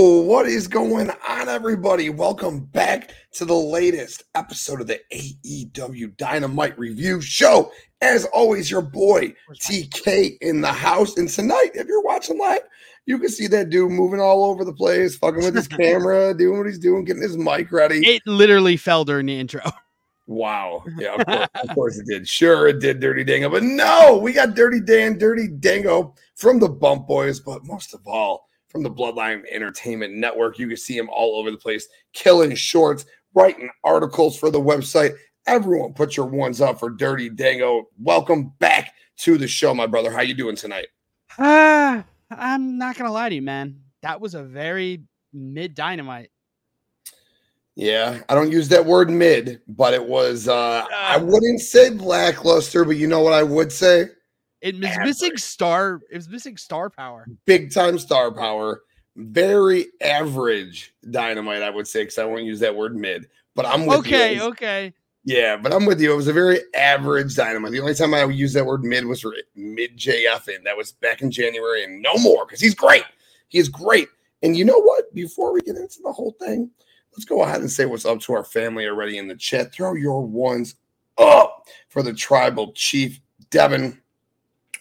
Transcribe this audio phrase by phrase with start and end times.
[0.00, 2.08] Yo, what is going on, everybody?
[2.08, 7.70] Welcome back to the latest episode of the AEW Dynamite Review Show.
[8.00, 11.18] As always, your boy TK in the house.
[11.18, 12.62] And tonight, if you're watching live,
[13.04, 16.56] you can see that dude moving all over the place, fucking with his camera, doing
[16.56, 17.98] what he's doing, getting his mic ready.
[17.98, 19.60] It literally fell during the intro.
[20.26, 20.84] Wow.
[20.96, 22.28] Yeah, of course, of course, it did.
[22.28, 23.48] Sure, it did, Dirty Dango.
[23.48, 27.40] But no, we got Dirty Dan, Dirty Dango from the Bump Boys.
[27.40, 30.58] But most of all, from the Bloodline Entertainment Network.
[30.58, 35.14] You can see him all over the place, killing shorts, writing articles for the website.
[35.46, 37.88] Everyone, put your ones up for Dirty Dango.
[37.98, 40.10] Welcome back to the show, my brother.
[40.10, 40.86] How you doing tonight?
[41.38, 43.80] Ah, uh, I'm not gonna lie to you, man.
[44.02, 46.30] That was a very mid dynamite.
[47.74, 52.84] Yeah, I don't use that word mid, but it was uh I wouldn't say lackluster,
[52.84, 54.06] but you know what I would say?
[54.60, 55.06] It was average.
[55.06, 56.00] missing star.
[56.10, 57.26] It was missing star power.
[57.46, 58.82] Big time star power.
[59.16, 63.28] Very average dynamite, I would say, because I won't use that word mid.
[63.54, 64.42] But I'm with okay, you.
[64.42, 64.48] Okay,
[64.86, 64.94] okay.
[65.24, 66.12] Yeah, but I'm with you.
[66.12, 67.72] It was a very average dynamite.
[67.72, 70.92] The only time I use that word mid was for mid JF, and that was
[70.92, 73.04] back in January, and no more because he's great.
[73.48, 74.08] He is great.
[74.42, 75.12] And you know what?
[75.14, 76.70] Before we get into the whole thing,
[77.12, 79.72] let's go ahead and say what's up to our family already in the chat.
[79.72, 80.76] Throw your ones
[81.18, 84.00] up for the tribal chief, Devin.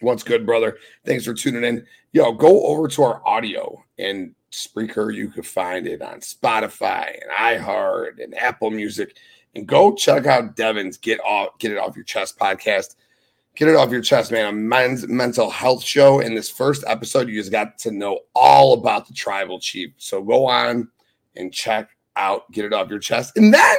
[0.02, 0.78] What's good, brother?
[1.06, 1.86] Thanks for tuning in.
[2.12, 5.14] Yo, go over to our audio and Spreaker.
[5.14, 9.16] You can find it on Spotify and iHeart and Apple Music.
[9.56, 12.96] And go check out Devin's Get Off Get It Off Your Chest podcast.
[13.56, 14.46] Get it off your chest, man.
[14.48, 16.20] A men's mental health show.
[16.20, 19.92] In this first episode, you just got to know all about the tribal chief.
[19.98, 20.88] So go on
[21.36, 23.36] and check out, get it off your chest.
[23.36, 23.78] And then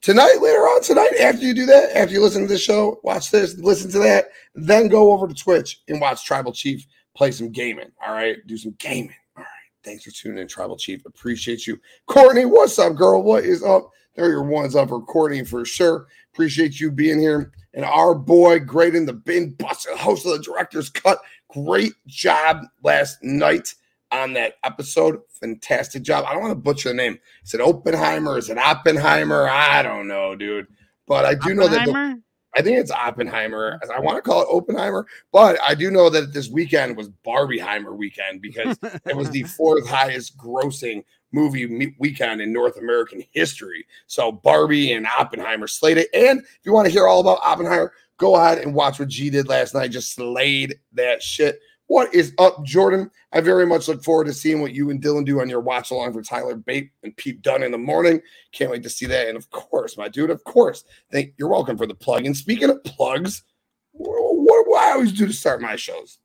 [0.00, 3.30] tonight, later on tonight, after you do that, after you listen to this show, watch
[3.30, 7.50] this, listen to that, then go over to Twitch and watch Tribal Chief play some
[7.50, 7.90] gaming.
[8.04, 9.14] All right, do some gaming.
[9.36, 9.48] All right,
[9.84, 11.04] thanks for tuning in, Tribal Chief.
[11.06, 12.44] Appreciate you, Courtney.
[12.44, 13.22] What's up, girl?
[13.22, 13.90] What is up?
[14.14, 16.06] There your ones up for Courtney for sure.
[16.32, 17.52] Appreciate you being here.
[17.74, 21.20] And our boy, great in the bin, busted host of the director's cut.
[21.48, 23.74] Great job last night
[24.12, 25.20] on that episode.
[25.40, 26.24] Fantastic job.
[26.26, 27.18] I don't want to butcher the name.
[27.44, 28.38] Is it Oppenheimer?
[28.38, 29.48] Is it Oppenheimer?
[29.48, 30.66] I don't know, dude.
[31.06, 32.22] But I do know that the,
[32.56, 33.80] I think it's Oppenheimer.
[33.94, 37.96] I want to call it Oppenheimer, but I do know that this weekend was Barbieheimer
[37.96, 43.86] weekend because it was the fourth highest grossing movie weekend in North American history.
[44.06, 46.06] So Barbie and Oppenheimer slated.
[46.12, 49.30] And if you want to hear all about Oppenheimer, go ahead and watch what G
[49.30, 49.90] did last night.
[49.90, 51.60] Just slayed that shit.
[51.90, 53.10] What is up, Jordan?
[53.32, 55.90] I very much look forward to seeing what you and Dylan do on your watch
[55.90, 58.20] along for Tyler Bate and Pete Dunn in the morning.
[58.52, 59.26] Can't wait to see that.
[59.26, 62.26] And of course, my dude, of course, thank you're welcome for the plug.
[62.26, 63.42] And speaking of plugs,
[63.90, 66.18] what do I always do to start my shows?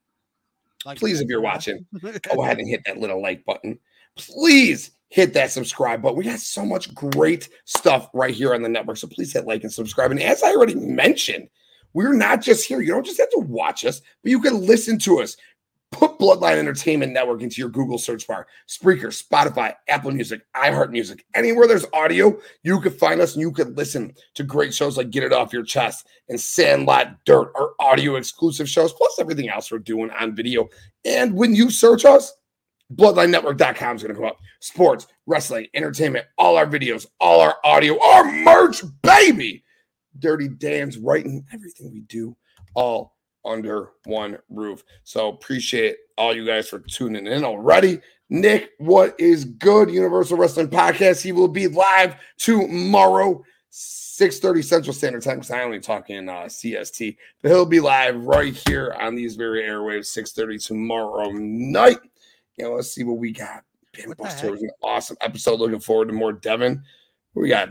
[0.85, 3.79] Like Please, if you're watching, go ahead and hit that little like button.
[4.17, 6.15] Please hit that subscribe button.
[6.15, 8.97] We got so much great stuff right here on the network.
[8.97, 10.11] So please hit like and subscribe.
[10.11, 11.49] And as I already mentioned,
[11.95, 12.81] we're not just here.
[12.81, 15.37] You don't just have to watch us, but you can listen to us.
[15.95, 18.47] Put Bloodline Entertainment Network into your Google search bar.
[18.67, 21.23] Spreaker, Spotify, Apple Music, iHeart Music.
[21.33, 25.09] Anywhere there's audio, you can find us and you can listen to great shows like
[25.09, 29.71] Get It Off Your Chest and Sandlot Dirt, our audio exclusive shows, plus everything else
[29.71, 30.67] we're doing on video.
[31.05, 32.33] And when you search us,
[32.93, 34.37] bloodlinenetwork.com is going to come up.
[34.59, 39.63] Sports, wrestling, entertainment, all our videos, all our audio, our merch, baby.
[40.19, 42.35] Dirty Dan's writing everything we do
[42.73, 43.14] all
[43.45, 44.83] under one roof.
[45.03, 48.01] So appreciate all you guys for tuning in already.
[48.29, 49.89] Nick, what is good?
[49.89, 51.21] Universal Wrestling Podcast.
[51.21, 55.37] He will be live tomorrow, 6:30 Central Standard Time.
[55.37, 59.35] Because I only talk in uh, CST, but he'll be live right here on these
[59.35, 61.99] very airwaves, 6:30 tomorrow night.
[62.57, 63.63] Yeah, let's see what we got.
[64.17, 65.59] Buster was an awesome episode.
[65.59, 66.83] Looking forward to more Devin.
[67.33, 67.69] We got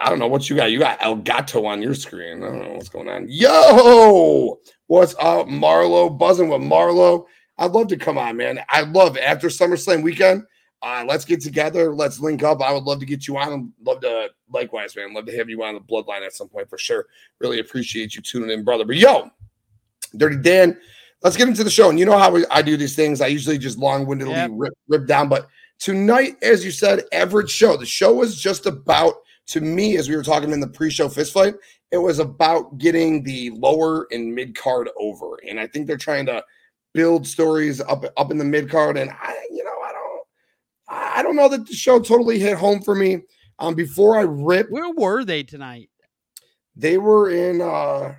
[0.00, 0.70] I don't know what you got.
[0.70, 2.42] You got El Gato on your screen.
[2.42, 3.26] I don't know what's going on.
[3.28, 6.16] Yo, what's up, Marlo?
[6.16, 7.26] Buzzing with Marlo.
[7.58, 8.60] I'd love to come on, man.
[8.70, 10.44] I love after SummerSlam weekend.
[10.80, 11.94] Uh, let's get together.
[11.94, 12.62] Let's link up.
[12.62, 13.74] I would love to get you on.
[13.84, 15.12] Love to, likewise, man.
[15.12, 17.04] Love to have you on the bloodline at some point for sure.
[17.38, 18.86] Really appreciate you tuning in, brother.
[18.86, 19.30] But yo,
[20.16, 20.78] Dirty Dan,
[21.22, 21.90] let's get into the show.
[21.90, 23.20] And you know how we, I do these things.
[23.20, 24.50] I usually just long windedly yep.
[24.54, 25.28] rip, rip down.
[25.28, 25.46] But
[25.78, 27.76] tonight, as you said, average show.
[27.76, 29.16] The show was just about
[29.50, 31.54] to me, as we were talking in the pre-show fist fight,
[31.90, 35.38] it was about getting the lower and mid card over.
[35.48, 36.44] And I think they're trying to
[36.94, 38.96] build stories up up in the mid card.
[38.96, 40.22] And I, you know, I don't
[40.88, 43.22] I don't know that the show totally hit home for me.
[43.58, 45.90] Um, before I rip where were they tonight?
[46.76, 48.14] They were in uh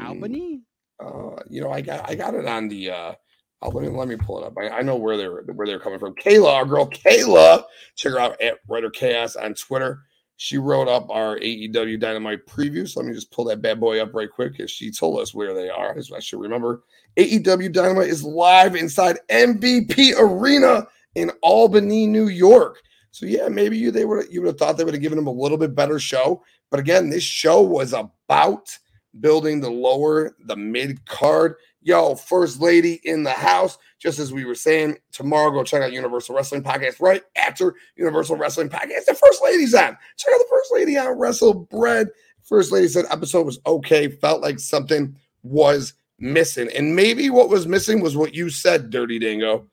[0.00, 0.62] Albany.
[1.04, 3.14] Uh, you know, I got I got it on the uh
[3.62, 4.54] Oh, let me let me pull it up.
[4.58, 6.14] I, I know where they're where they're coming from.
[6.14, 7.64] Kayla, our girl Kayla,
[7.96, 10.02] check her out at Writer Chaos on Twitter.
[10.36, 12.88] She wrote up our AEW Dynamite preview.
[12.88, 15.32] So let me just pull that bad boy up right quick because she told us
[15.32, 15.96] where they are.
[15.96, 16.82] as I should remember.
[17.16, 22.78] AEW Dynamite is live inside MVP Arena in Albany, New York.
[23.12, 25.28] So yeah, maybe you they would you would have thought they would have given him
[25.28, 26.42] a little bit better show.
[26.70, 28.76] But again, this show was about
[29.20, 31.56] building the lower, the mid card.
[31.84, 33.76] Yo, first lady in the house.
[33.98, 38.36] Just as we were saying, tomorrow go check out Universal Wrestling Podcast right after Universal
[38.36, 39.06] Wrestling Podcast.
[39.06, 39.96] The first lady's on.
[40.16, 42.08] Check out the first lady on Wrestle Bread.
[42.42, 44.08] First lady said episode was okay.
[44.08, 49.18] Felt like something was missing, and maybe what was missing was what you said, Dirty
[49.18, 49.66] Dango,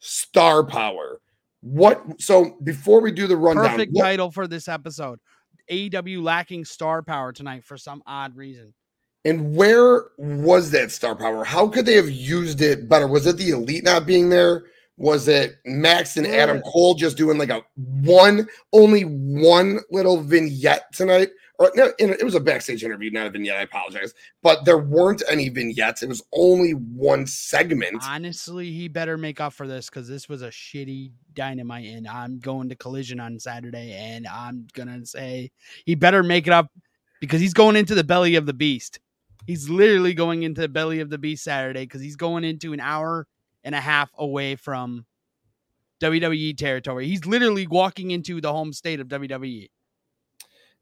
[0.00, 1.20] star power.
[1.60, 2.02] What?
[2.20, 5.18] So before we do the rundown, Perfect what- title for this episode.
[5.70, 8.74] AEW lacking star power tonight for some odd reason.
[9.24, 11.44] And where was that star power?
[11.44, 13.06] How could they have used it better?
[13.06, 14.64] Was it the elite not being there?
[14.96, 20.92] Was it Max and Adam Cole just doing like a one, only one little vignette
[20.92, 21.30] tonight?
[21.58, 23.56] Or no, it was a backstage interview, not a vignette.
[23.56, 24.12] I apologize,
[24.42, 26.02] but there weren't any vignettes.
[26.02, 28.02] It was only one segment.
[28.04, 32.40] Honestly, he better make up for this because this was a shitty dynamite, and I'm
[32.40, 35.52] going to collision on Saturday, and I'm gonna say
[35.86, 36.70] he better make it up
[37.20, 38.98] because he's going into the belly of the beast.
[39.46, 42.80] He's literally going into the belly of the beast Saturday because he's going into an
[42.80, 43.26] hour
[43.62, 45.06] and a half away from
[46.02, 47.06] WWE territory.
[47.06, 49.08] He's literally walking into the home state of.
[49.08, 49.68] WWE.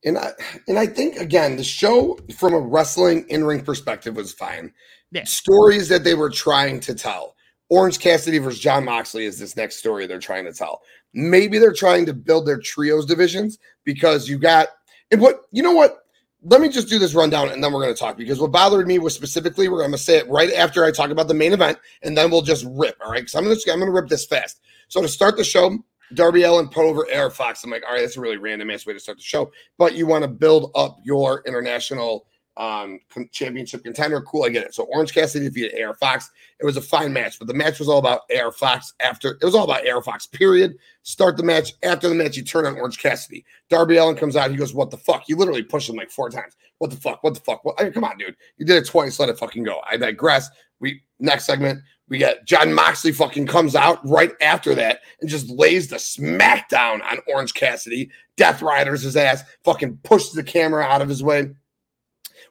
[0.05, 0.33] And I
[0.67, 4.73] and I think again, the show from a wrestling in ring perspective was fine.
[5.13, 5.25] Yeah.
[5.25, 7.37] Stories that they were trying to tell.
[7.69, 10.83] Orange Cassidy versus Jon Moxley is this next story they're trying to tell.
[11.15, 14.69] Maybe they're trying to build their trios divisions because you got
[15.11, 16.02] and what you know what?
[16.45, 18.87] Let me just do this rundown and then we're going to talk because what bothered
[18.87, 21.53] me was specifically we're going to say it right after I talk about the main
[21.53, 22.97] event and then we'll just rip.
[23.05, 24.61] All right, because I'm going to I'm going to rip this fast.
[24.89, 25.79] So to start the show,
[26.15, 27.63] Darby Allin put over AR Fox.
[27.65, 29.53] I'm like, all right, that's a really random ass way to start the show.
[29.79, 32.27] But you want to build up your international
[32.57, 33.01] um
[33.31, 34.21] championship contender.
[34.21, 34.75] Cool, I get it.
[34.75, 36.31] So Orange Cassidy defeated AR Fox.
[36.61, 39.45] It was a fine match, but the match was all about AR Fox after it
[39.45, 40.75] was all about AR Fox, period.
[41.03, 41.73] Start the match.
[41.83, 43.45] After the match, you turn on Orange Cassidy.
[43.71, 44.51] Darby Allin comes out.
[44.51, 45.29] He goes, What the fuck?
[45.29, 46.55] You literally pushed him like four times.
[46.79, 47.23] What the fuck?
[47.23, 47.65] What the fuck?
[47.65, 47.81] What?
[47.81, 48.37] I mean, come on, dude.
[48.59, 49.19] You did it twice.
[49.19, 49.81] Let it fucking go.
[49.89, 50.49] I digress.
[50.81, 51.81] We next segment.
[52.09, 57.03] We got Jon Moxley fucking comes out right after that and just lays the smackdown
[57.11, 58.11] on Orange Cassidy.
[58.37, 61.51] Death Riders his ass, fucking pushes the camera out of his way,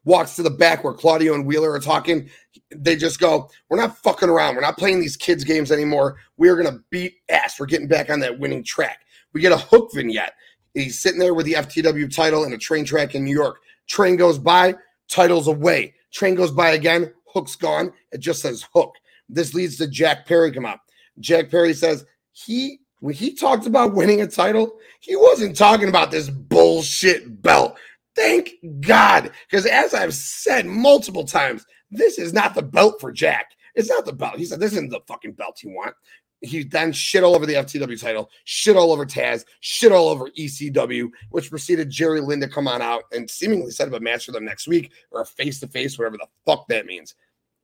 [0.03, 2.29] walks to the back where Claudio and Wheeler are talking.
[2.75, 4.55] They just go, We're not fucking around.
[4.55, 6.17] We're not playing these kids' games anymore.
[6.37, 7.59] We're going to beat ass.
[7.59, 9.01] We're getting back on that winning track.
[9.33, 10.33] We get a hook vignette.
[10.73, 13.57] He's sitting there with the FTW title and a train track in New York.
[13.87, 14.75] Train goes by,
[15.09, 15.93] title's away.
[16.11, 17.91] Train goes by again, hook's gone.
[18.11, 18.95] It just says hook.
[19.27, 20.81] This leads to Jack Perry come up.
[21.19, 26.11] Jack Perry says he when he talked about winning a title, he wasn't talking about
[26.11, 27.75] this bullshit belt.
[28.15, 29.31] Thank God.
[29.49, 33.51] Because as I've said multiple times, this is not the belt for Jack.
[33.75, 34.37] It's not the belt.
[34.37, 35.95] He said, This isn't the fucking belt you want.
[36.43, 40.27] He then shit all over the FTW title, shit all over Taz, shit all over
[40.31, 44.25] ECW, which preceded Jerry Lynn to come on out and seemingly set up a match
[44.25, 47.13] for them next week or a face to face, whatever the fuck that means.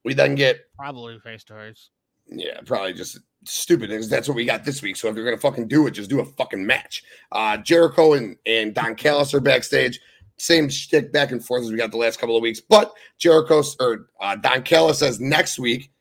[0.05, 1.89] We then get Probably face to face.
[2.27, 4.95] yeah, probably just stupid because that's what we got this week.
[4.95, 7.03] So if you're gonna fucking do it, just do a fucking match.
[7.31, 9.99] Uh Jericho and, and Don Callis are backstage.
[10.39, 12.59] Same shtick back and forth as we got the last couple of weeks.
[12.59, 15.91] But Jericho or uh, Don Callis says next week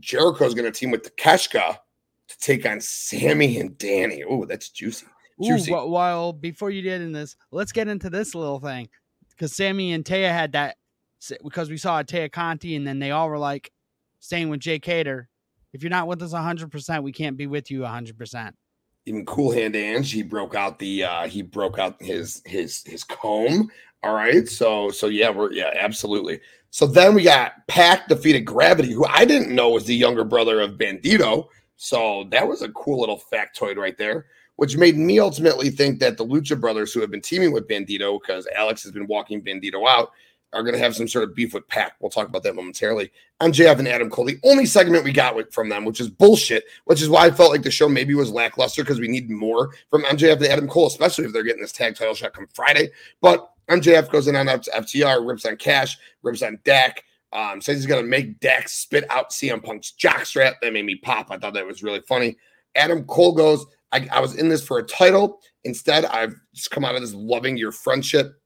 [0.00, 1.78] Jericho's gonna team with Takeshita
[2.28, 4.22] to take on Sammy and Danny.
[4.28, 5.06] Oh, that's juicy.
[5.42, 5.72] Ooh, Juicy.
[5.72, 8.88] wh- well, before you get in this, let's get into this little thing
[9.30, 10.76] because Sammy and Taya had that
[11.42, 13.72] because we saw a Taya Conti, and then they all were like
[14.20, 15.28] staying with Jay Cater.
[15.72, 18.52] If you're not with us 100%, we can't be with you 100%.
[19.06, 23.04] Even cool hand Ange, he broke out the uh he broke out his his his
[23.04, 23.70] comb.
[24.02, 24.46] All right.
[24.48, 26.40] So so yeah, we're yeah, absolutely.
[26.70, 30.60] So then we got Pac defeated Gravity, who I didn't know was the younger brother
[30.60, 31.46] of Bandito.
[31.76, 36.16] So that was a cool little factoid right there, which made me ultimately think that
[36.16, 39.88] the Lucha brothers who have been teaming with Bandito, because Alex has been walking Bandito
[39.88, 40.10] out,
[40.52, 41.96] are going to have some sort of beef with Pac.
[42.00, 43.10] We'll talk about that momentarily.
[43.40, 46.64] MJF and Adam Cole, the only segment we got with, from them, which is bullshit,
[46.84, 49.70] which is why I felt like the show maybe was lackluster because we need more
[49.90, 52.90] from MJF and Adam Cole, especially if they're getting this tag title shot come Friday.
[53.20, 57.02] But MJF goes in on FTR, rips on Cash, rips on Dax.
[57.32, 60.54] Um, says he's gonna make Dax spit out CM Punk's jockstrap.
[60.62, 61.30] That made me pop.
[61.30, 62.36] I thought that was really funny.
[62.76, 65.40] Adam Cole goes, I, I was in this for a title.
[65.64, 68.40] Instead, I've just come out of this loving your friendship.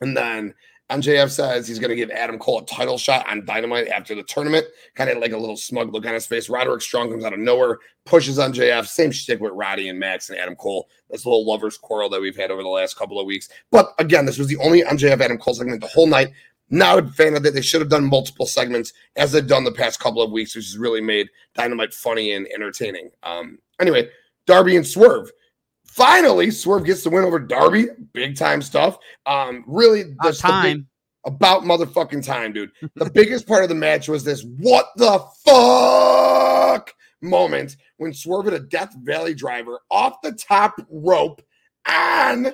[0.00, 0.54] And then
[0.90, 4.22] MJF says he's going to give Adam Cole a title shot on Dynamite after the
[4.22, 4.66] tournament.
[4.94, 6.48] Kind of like a little smug look on his face.
[6.48, 8.86] Roderick Strong comes out of nowhere, pushes on MJF.
[8.86, 10.88] Same shtick with Roddy and Max and Adam Cole.
[11.10, 13.50] This little lovers quarrel that we've had over the last couple of weeks.
[13.70, 16.28] But again, this was the only MJF Adam Cole segment the whole night.
[16.70, 17.54] Not a fan of it.
[17.54, 20.66] They should have done multiple segments as they've done the past couple of weeks, which
[20.66, 23.10] has really made Dynamite funny and entertaining.
[23.22, 24.08] Um, anyway,
[24.46, 25.30] Darby and Swerve.
[25.88, 27.86] Finally, Swerve gets the win over Darby.
[28.12, 28.98] Big time stuff.
[29.26, 30.76] Um, really, About time.
[30.78, 30.84] big-
[31.24, 32.70] about motherfucking time, dude.
[32.94, 38.54] The biggest part of the match was this what the fuck moment when Swerve hit
[38.54, 41.42] a Death Valley driver off the top rope
[41.86, 42.44] on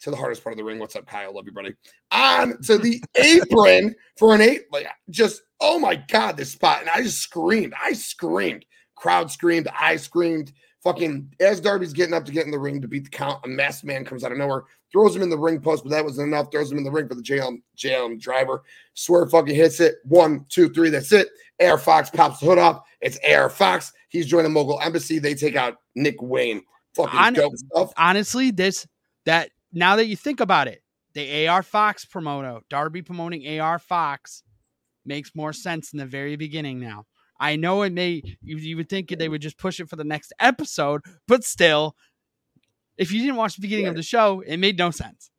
[0.00, 0.78] to the hardest part of the ring.
[0.78, 1.34] What's up, Kyle?
[1.34, 1.74] Love you, buddy.
[2.10, 4.62] On to the apron for an eight.
[4.72, 6.80] Like just oh my god, this spot.
[6.80, 7.74] And I just screamed.
[7.80, 8.64] I screamed.
[8.96, 9.68] Crowd screamed.
[9.78, 10.52] I screamed.
[10.84, 13.48] Fucking as Darby's getting up to get in the ring to beat the count, a
[13.48, 16.28] masked man comes out of nowhere, throws him in the ring post, but that wasn't
[16.28, 16.52] enough.
[16.52, 18.62] Throws him in the ring for the JLM, JLM driver.
[18.92, 19.96] Swerve fucking hits it.
[20.04, 20.90] One, two, three.
[20.90, 21.28] That's it.
[21.62, 22.84] AR Fox pops the hood up.
[23.00, 23.92] It's AR Fox.
[24.10, 25.18] He's joining Mogul Embassy.
[25.18, 26.62] They take out Nick Wayne.
[26.94, 27.92] Fucking Hon- dope stuff.
[27.96, 28.86] honestly, this
[29.24, 30.82] that now that you think about it,
[31.14, 34.42] the AR Fox promoter, Darby promoting AR Fox
[35.06, 37.06] makes more sense in the very beginning now.
[37.38, 40.04] I know it may you, you would think they would just push it for the
[40.04, 41.96] next episode, but still,
[42.96, 45.30] if you didn't watch the beginning of the show, it made no sense.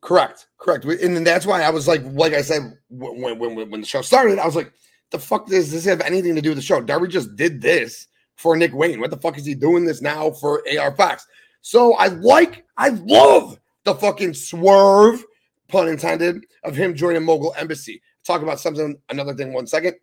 [0.00, 0.84] Correct, correct.
[0.84, 3.86] And then that's why I was like, like I said, when when when, when the
[3.86, 4.72] show started, I was like,
[5.10, 6.80] the fuck does this have anything to do with the show?
[6.80, 9.00] Darby just did this for Nick Wayne.
[9.00, 11.26] What the fuck is he doing this now for AR Fox?
[11.62, 15.22] So I like, I love the fucking swerve,
[15.68, 18.00] pun intended, of him joining Mogul Embassy.
[18.24, 19.96] Talk about something, another thing, one second.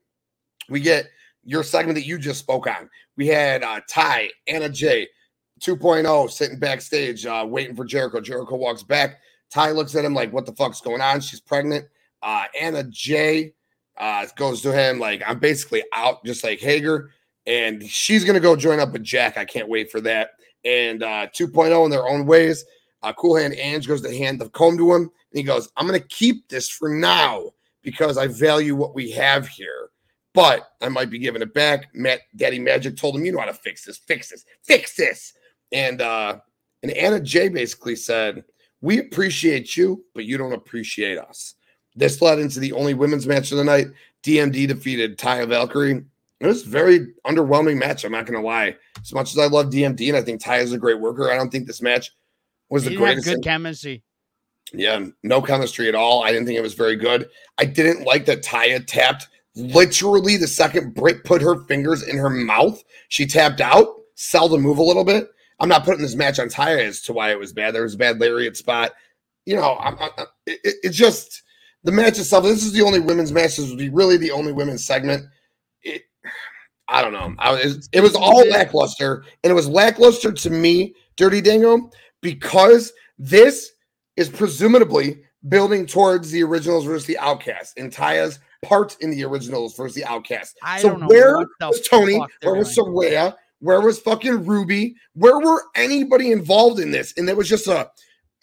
[0.69, 1.07] We get
[1.47, 2.89] your segment that you just spoke on.
[3.15, 5.07] We had uh, Ty, Anna Jay,
[5.61, 8.19] 2.0 sitting backstage, uh, waiting for Jericho.
[8.19, 9.21] Jericho walks back.
[9.49, 11.87] Ty looks at him like, "What the fuck's going on?" She's pregnant.
[12.21, 13.53] Uh, Anna Jay
[13.97, 17.11] uh, goes to him like, "I'm basically out, just like Hager,"
[17.47, 19.37] and she's gonna go join up with Jack.
[19.37, 20.31] I can't wait for that.
[20.65, 22.65] And uh, 2.0 in their own ways.
[23.03, 25.85] Uh, cool Hand Ange goes to hand the comb to him, and he goes, "I'm
[25.85, 27.51] gonna keep this for now
[27.83, 29.91] because I value what we have here."
[30.37, 31.87] But I might be giving it back.
[31.95, 33.97] Matt Daddy Magic told him, "You know how to fix this.
[33.97, 34.45] Fix this.
[34.61, 35.33] Fix this."
[35.71, 36.37] And uh,
[36.83, 38.43] and Anna Jay basically said,
[38.81, 41.55] "We appreciate you, but you don't appreciate us."
[41.95, 43.87] This led into the only women's match of the night.
[44.21, 46.03] DMD defeated Taya Valkyrie.
[46.39, 48.05] It was a very underwhelming match.
[48.05, 48.75] I'm not going to lie.
[49.01, 51.49] As much as I love DMD and I think Taya's a great worker, I don't
[51.51, 52.11] think this match
[52.69, 53.25] was They the greatest.
[53.25, 54.03] good chemistry.
[54.71, 56.23] yeah, no chemistry at all.
[56.23, 57.27] I didn't think it was very good.
[57.57, 62.29] I didn't like that Taya tapped literally the second Britt put her fingers in her
[62.29, 62.83] mouth.
[63.09, 65.29] She tapped out, sell the move a little bit.
[65.59, 67.73] I'm not putting this match on Taya as to why it was bad.
[67.73, 68.93] There was a bad lariat spot.
[69.45, 71.43] You know, I'm, i it, just
[71.83, 72.43] the match itself.
[72.43, 73.57] This is the only women's match.
[73.57, 75.25] This would be really the only women's segment.
[75.81, 76.03] It,
[76.89, 77.33] I don't know.
[77.39, 81.89] I was, it was all lackluster, and it was lackluster to me, Dirty Dango,
[82.21, 83.71] because this
[84.15, 89.75] is presumably building towards the originals versus the outcasts and Taya's part in the originals
[89.75, 90.55] versus the outcasts.
[90.63, 92.21] I so where was Toni?
[92.41, 92.87] Where was doing.
[92.87, 93.35] Saraya?
[93.59, 94.95] Where was fucking Ruby?
[95.13, 97.13] Where were anybody involved in this?
[97.17, 97.89] And it was just a,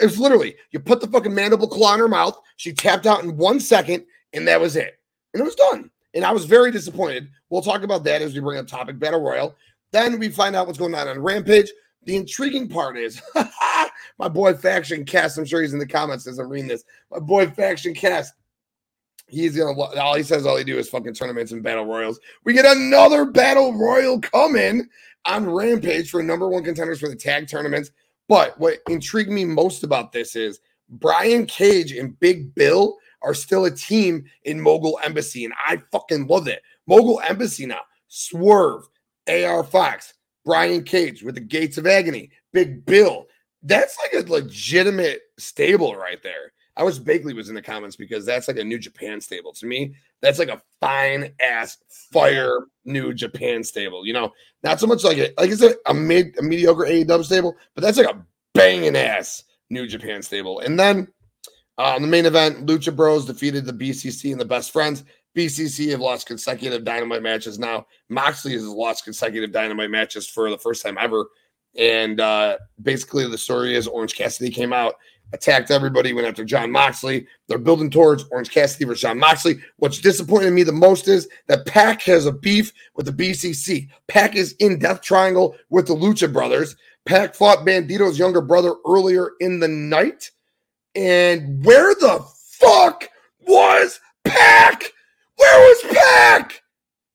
[0.00, 3.22] it was literally, you put the fucking mandible claw in her mouth, she tapped out
[3.22, 4.98] in one second, and that was it.
[5.32, 5.90] And it was done.
[6.14, 7.28] And I was very disappointed.
[7.50, 9.54] We'll talk about that as we bring up topic Battle Royal.
[9.92, 11.70] Then we find out what's going on on Rampage.
[12.04, 13.22] The intriguing part is
[14.18, 15.38] my boy Faction Cast.
[15.38, 16.84] I'm sure he's in the comments as I'm reading this.
[17.10, 18.34] My boy Faction Cast.
[19.26, 22.20] He's gonna all he says, all he do is fucking tournaments and battle royals.
[22.44, 24.88] We get another battle royal coming
[25.24, 27.90] on Rampage for number one contenders for the tag tournaments.
[28.28, 33.64] But what intrigued me most about this is Brian Cage and Big Bill are still
[33.64, 36.62] a team in Mogul Embassy, and I fucking love it.
[36.86, 38.86] Mogul Embassy now, Swerve,
[39.28, 40.14] AR Fox,
[40.44, 43.26] Brian Cage with the Gates of Agony, Big Bill.
[43.62, 46.52] That's like a legitimate stable right there.
[46.76, 49.52] I wish Bakley was in the comments because that's like a New Japan stable.
[49.54, 51.78] To me, that's like a fine ass
[52.12, 54.06] fire New Japan stable.
[54.06, 57.24] You know, not so much like a like it's a, a mid a mediocre AEW
[57.24, 60.60] stable, but that's like a banging ass New Japan stable.
[60.60, 61.08] And then
[61.78, 65.04] uh, the main event, Lucha Bros defeated the BCC and the Best Friends.
[65.36, 67.86] BCC have lost consecutive Dynamite matches now.
[68.08, 71.26] Moxley has lost consecutive Dynamite matches for the first time ever.
[71.76, 74.94] And uh, basically, the story is Orange Cassidy came out,
[75.32, 77.26] attacked everybody, went after Jon Moxley.
[77.48, 79.56] They're building towards Orange Cassidy versus John Moxley.
[79.76, 83.88] What's disappointed me the most is that Pac has a beef with the BCC.
[84.06, 86.76] Pac is in Death Triangle with the Lucha Brothers.
[87.04, 90.30] Pac fought Bandito's younger brother earlier in the night.
[90.94, 93.08] And where the fuck
[93.40, 94.84] was Pac?
[95.36, 96.62] Where was Pac?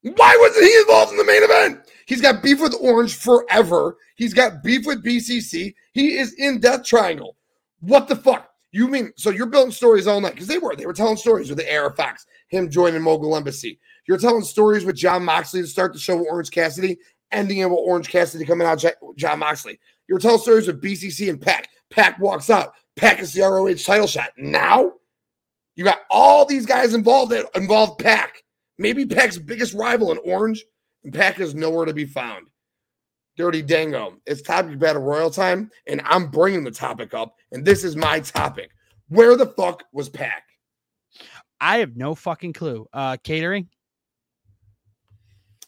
[0.02, 1.80] Why wasn't he involved in the main event?
[2.06, 3.98] He's got beef with Orange forever.
[4.16, 5.74] He's got beef with BCC.
[5.94, 7.36] He is in Death Triangle.
[7.82, 8.50] What the fuck?
[8.72, 10.34] You mean so you're building stories all night?
[10.34, 10.76] Because they were.
[10.76, 13.80] They were telling stories with the AR Fox, him joining Mogul Embassy.
[14.08, 16.98] You're telling stories with Jon Moxley to start the show with Orange Cassidy,
[17.32, 18.84] ending it with Orange Cassidy coming out
[19.16, 19.80] Jon Moxley.
[20.08, 21.70] You're telling stories with BCC and Pac.
[21.90, 22.74] Pac walks out.
[22.96, 24.32] Pac is the ROH title shot.
[24.38, 24.92] Now
[25.76, 28.44] you got all these guys involved that involved Pac.
[28.78, 30.64] Maybe Pac's biggest rival in Orange,
[31.04, 32.48] and Pac is nowhere to be found.
[33.40, 34.18] Dirty Dango.
[34.26, 38.20] It's topic battle royal time, and I'm bringing the topic up, and this is my
[38.20, 38.70] topic.
[39.08, 40.44] Where the fuck was Pac?
[41.62, 42.86] I have no fucking clue.
[42.92, 43.70] Uh, catering,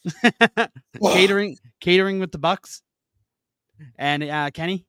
[1.01, 2.81] catering, catering with the Bucks,
[3.97, 4.85] and uh, Kenny,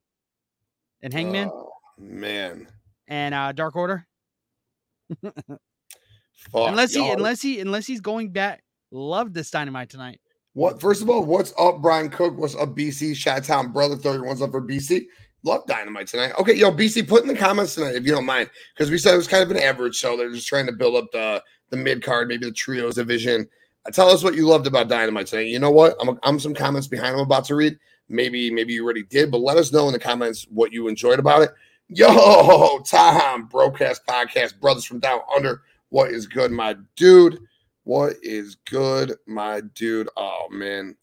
[1.02, 1.50] and Hangman.
[1.52, 2.66] Oh, man,
[3.06, 4.08] and uh, Dark Order.
[6.52, 8.64] unless he, unless he, unless he's going back.
[8.90, 10.20] Love this dynamite tonight.
[10.54, 10.80] What?
[10.80, 12.36] First of all, what's up, Brian Cook?
[12.36, 13.16] What's up, BC?
[13.16, 15.06] Shot Town brother, thirty one's up for BC.
[15.44, 16.32] Love Dynamite tonight.
[16.38, 19.14] Okay, yo, BC, put in the comments tonight if you don't mind, because we said
[19.14, 20.16] it was kind of an average show.
[20.16, 23.48] They're just trying to build up the the mid card, maybe the trios division.
[23.86, 25.48] Uh, tell us what you loved about Dynamite tonight.
[25.48, 25.96] You know what?
[26.00, 27.14] I'm I'm some comments behind.
[27.14, 27.78] I'm about to read.
[28.08, 31.18] Maybe maybe you already did, but let us know in the comments what you enjoyed
[31.18, 31.50] about it.
[31.88, 35.62] Yo, Tom, Broadcast Podcast, Brothers from Down Under.
[35.88, 37.38] What is good, my dude?
[37.84, 40.08] What is good, my dude?
[40.16, 40.96] Oh man,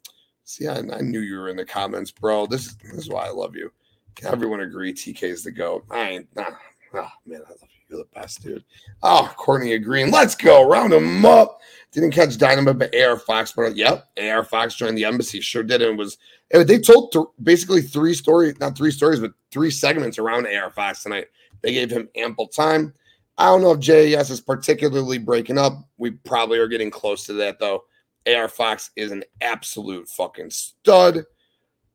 [0.46, 2.46] see, I, I knew you were in the comments, bro.
[2.46, 3.72] This is this is why I love you.
[4.16, 5.86] Can everyone agree TK is the goat?
[5.90, 6.52] I ain't nah.
[6.94, 7.68] Oh man, I love you.
[7.90, 8.64] You're the best, dude.
[9.02, 10.12] Oh, Courtney agreeing.
[10.12, 10.68] Let's go.
[10.70, 11.60] Round them up.
[11.92, 13.52] Didn't catch Dynamite, but AR Fox.
[13.52, 15.42] But yep, AR Fox joined the embassy.
[15.42, 15.82] Sure did.
[15.82, 16.18] And was
[16.52, 20.70] eh, they told th- basically three stories, not three stories, but three segments around AR
[20.70, 21.28] Fox tonight.
[21.62, 22.94] They gave him ample time.
[23.40, 25.74] I don't know if JAS is particularly breaking up.
[25.98, 27.86] We probably are getting close to that though.
[28.28, 31.24] AR Fox is an absolute fucking stud.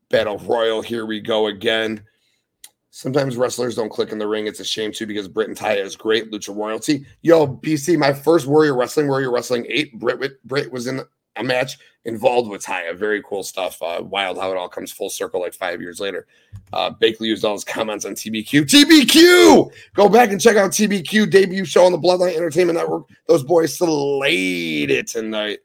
[0.09, 2.03] Battle Royal, here we go again.
[2.89, 4.47] Sometimes wrestlers don't click in the ring.
[4.47, 6.31] It's a shame too because Britt and Taya is great.
[6.31, 7.05] Lucha royalty.
[7.21, 11.01] Yo, BC, my first Warrior Wrestling, Warrior Wrestling 8, Britt, Britt was in
[11.35, 12.95] a match involved with Taya.
[12.95, 13.81] Very cool stuff.
[13.81, 16.27] Uh, wild how it all comes full circle like five years later.
[16.71, 18.63] Uh, Bakley used all his comments on TBQ.
[18.63, 19.71] TBQ!
[19.93, 23.05] Go back and check out TBQ debut show on the Bloodline Entertainment Network.
[23.27, 25.59] Those boys slayed it tonight.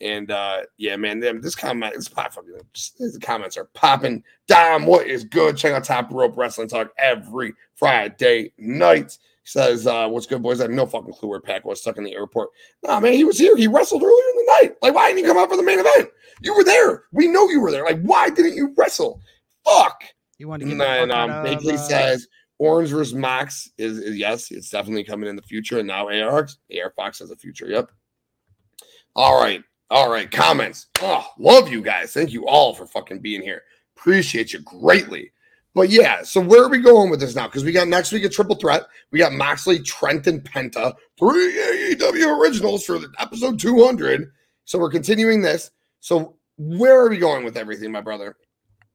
[0.00, 4.22] And uh, yeah, man, this comment is pop fucking the comments are popping.
[4.46, 5.56] Dom, what is good?
[5.56, 9.16] Check out Top Rope Wrestling Talk every Friday night.
[9.48, 10.60] Says, uh, what's good, boys?
[10.60, 12.48] I have no fucking clue where Pac was stuck in the airport.
[12.82, 13.56] Nah, man, he was here.
[13.56, 14.76] He wrestled earlier in the night.
[14.82, 16.10] Like, why didn't he come out for the main event?
[16.42, 17.04] You were there.
[17.12, 17.84] We know you were there.
[17.84, 19.20] Like, why didn't you wrestle?
[19.64, 20.02] Fuck.
[20.38, 21.76] You wanted to get and um, Bakley uh...
[21.76, 22.26] says
[22.58, 25.78] Orange versus Mox is, is, yes, it's definitely coming in the future.
[25.78, 27.68] And now AR AR Fox has a future.
[27.68, 27.92] Yep.
[29.14, 29.62] All right.
[29.90, 30.88] All right, comments.
[31.00, 32.12] Oh, love you guys.
[32.12, 33.62] Thank you all for fucking being here.
[33.96, 35.30] Appreciate you greatly.
[35.76, 37.48] But yeah, so where are we going with this now?
[37.48, 38.84] Because we got next week a triple threat.
[39.12, 44.32] We got Moxley, Trent, and Penta, three AEW originals for episode 200.
[44.64, 45.70] So we're continuing this.
[46.00, 48.38] So where are we going with everything, my brother?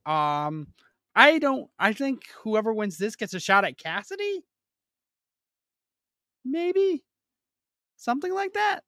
[0.08, 0.70] Um,
[1.16, 1.70] I don't.
[1.78, 4.44] I think whoever wins this gets a shot at Cassidy.
[6.44, 7.04] Maybe
[7.96, 8.82] something like that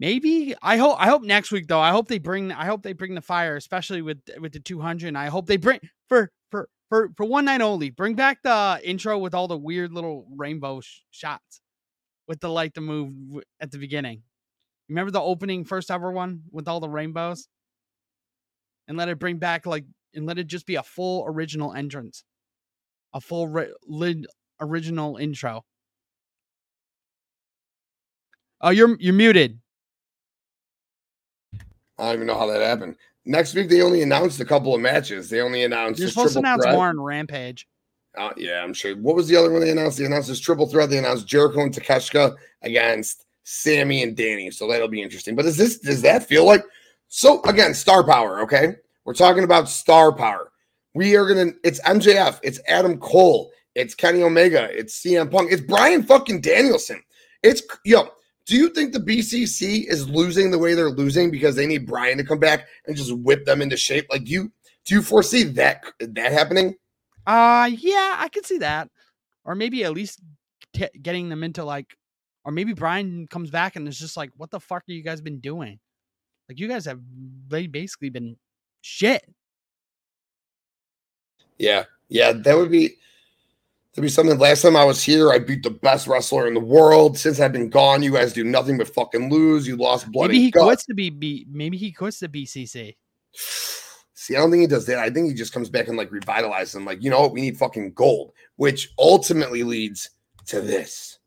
[0.00, 1.78] maybe I hope I hope next week though.
[1.80, 5.14] I hope they bring I hope they bring the fire, especially with with the 200.
[5.14, 7.90] I hope they bring for for for for one night only.
[7.90, 11.60] Bring back the intro with all the weird little rainbow sh- shots
[12.26, 13.12] with the light to move
[13.60, 14.22] at the beginning.
[14.88, 17.46] Remember the opening first ever one with all the rainbows?
[18.88, 19.84] And let it bring back like
[20.14, 22.24] and let it just be a full original entrance.
[23.12, 24.26] A full ri- lid
[24.60, 25.64] original intro.
[28.60, 29.60] Oh, you're you're muted.
[32.00, 32.96] I don't even know how that happened.
[33.26, 35.28] Next week they only announced a couple of matches.
[35.28, 36.00] They only announced.
[36.00, 36.74] You're supposed to announce threat.
[36.74, 37.68] more on Rampage.
[38.16, 38.96] Uh, yeah, I'm sure.
[38.96, 39.98] What was the other one they announced?
[39.98, 40.90] They announced this triple threat.
[40.90, 44.50] They announced Jericho and Takeshita against Sammy and Danny.
[44.50, 45.36] So that'll be interesting.
[45.36, 46.64] But does this does that feel like
[47.08, 48.76] so again, star power, okay?
[49.04, 50.50] We're talking about star power.
[50.94, 55.62] We are gonna it's MJF, it's Adam Cole, it's Kenny Omega, it's CM Punk, it's
[55.62, 57.02] Brian fucking Danielson.
[57.42, 58.08] It's yo,
[58.50, 62.18] do you think the BCC is losing the way they're losing because they need Brian
[62.18, 64.08] to come back and just whip them into shape?
[64.10, 64.52] Like, do you
[64.84, 66.74] do you foresee that that happening?
[67.28, 68.88] Uh yeah, I could see that,
[69.44, 70.18] or maybe at least
[70.72, 71.96] t- getting them into like,
[72.44, 75.20] or maybe Brian comes back and it's just like, what the fuck are you guys
[75.20, 75.78] been doing?
[76.48, 76.98] Like, you guys have
[77.46, 78.36] they basically been
[78.80, 79.22] shit.
[81.56, 82.96] Yeah, yeah, that would be
[83.94, 84.38] To be something.
[84.38, 87.18] Last time I was here, I beat the best wrestler in the world.
[87.18, 89.66] Since I've been gone, you guys do nothing but fucking lose.
[89.66, 90.28] You lost blood.
[90.28, 90.64] Maybe he guts.
[90.64, 92.94] quits to be, be maybe he quits the BCC.
[94.14, 94.98] See, I don't think he does that.
[94.98, 96.84] I think he just comes back and like revitalizes them.
[96.84, 97.32] Like, you know what?
[97.32, 100.10] We need fucking gold, which ultimately leads
[100.46, 101.18] to this,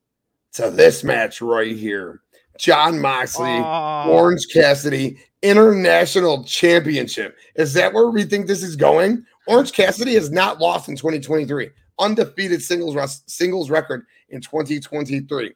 [0.54, 2.21] to this match right here.
[2.58, 7.36] Jon Moxley, Oh, Orange Cassidy, International Championship.
[7.56, 9.26] Is that where we think this is going?
[9.47, 11.69] Orange Cassidy has not lost in 2023.
[12.03, 15.53] Undefeated singles singles record in 2023.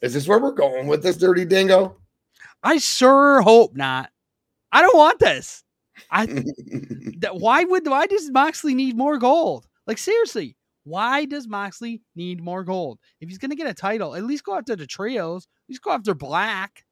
[0.00, 1.96] Is this where we're going with this dirty dango?
[2.62, 4.10] I sure hope not.
[4.72, 5.62] I don't want this.
[6.10, 6.26] I
[7.18, 9.66] that why would why does Moxley need more gold?
[9.86, 12.98] Like seriously, why does Moxley need more gold?
[13.20, 15.44] If he's gonna get a title, at least go after the trios.
[15.44, 16.84] At least go after Black.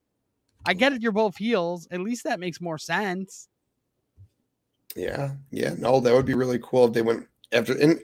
[0.63, 1.87] I get it, you're both heels.
[1.89, 3.47] At least that makes more sense.
[4.95, 7.73] Yeah, yeah, no, that would be really cool if they went after.
[7.73, 7.99] And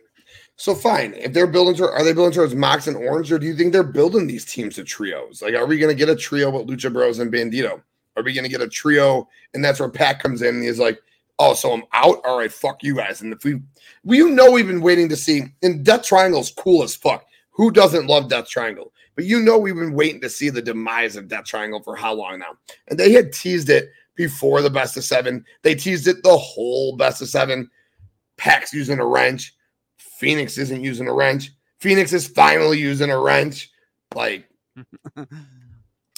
[0.59, 3.45] so, fine, if they're building, to, are they building towards Mox and Orange, or do
[3.45, 5.43] you think they're building these teams to trios?
[5.43, 7.79] Like, are we going to get a trio with Lucha Bros and Bandito?
[8.17, 10.79] Are we going to get a trio, and that's where Pac comes in and he's
[10.79, 10.99] like,
[11.37, 12.19] "Oh, so I'm out.
[12.25, 13.61] All right, fuck you guys." And if we,
[14.03, 15.43] we you know, we've been waiting to see.
[15.61, 17.23] And Death Triangle's cool as fuck.
[17.51, 18.91] Who doesn't love Death Triangle?
[19.15, 22.13] But you know, we've been waiting to see the demise of Death Triangle for how
[22.13, 22.57] long now?
[22.87, 25.45] And they had teased it before the best of seven.
[25.61, 27.69] They teased it the whole best of seven.
[28.37, 29.55] Pac's using a wrench.
[30.17, 31.51] Phoenix isn't using a wrench.
[31.79, 33.69] Phoenix is finally using a wrench.
[34.15, 34.47] Like,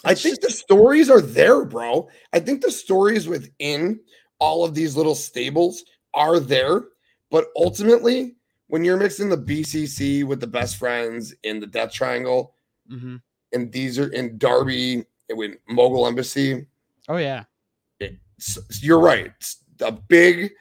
[0.06, 2.08] I think the stories are there, bro.
[2.34, 4.00] I think the stories within
[4.40, 5.84] all of these little stables
[6.14, 6.84] are there.
[7.30, 8.36] But ultimately,
[8.68, 12.54] when you're mixing the BCC with the best friends in the Death Triangle,
[12.90, 13.18] hmm
[13.52, 16.68] and these are in Darby with Mogul Embassy,
[17.08, 17.46] Oh yeah.
[18.00, 19.26] s- you're right.
[19.38, 20.52] It's The big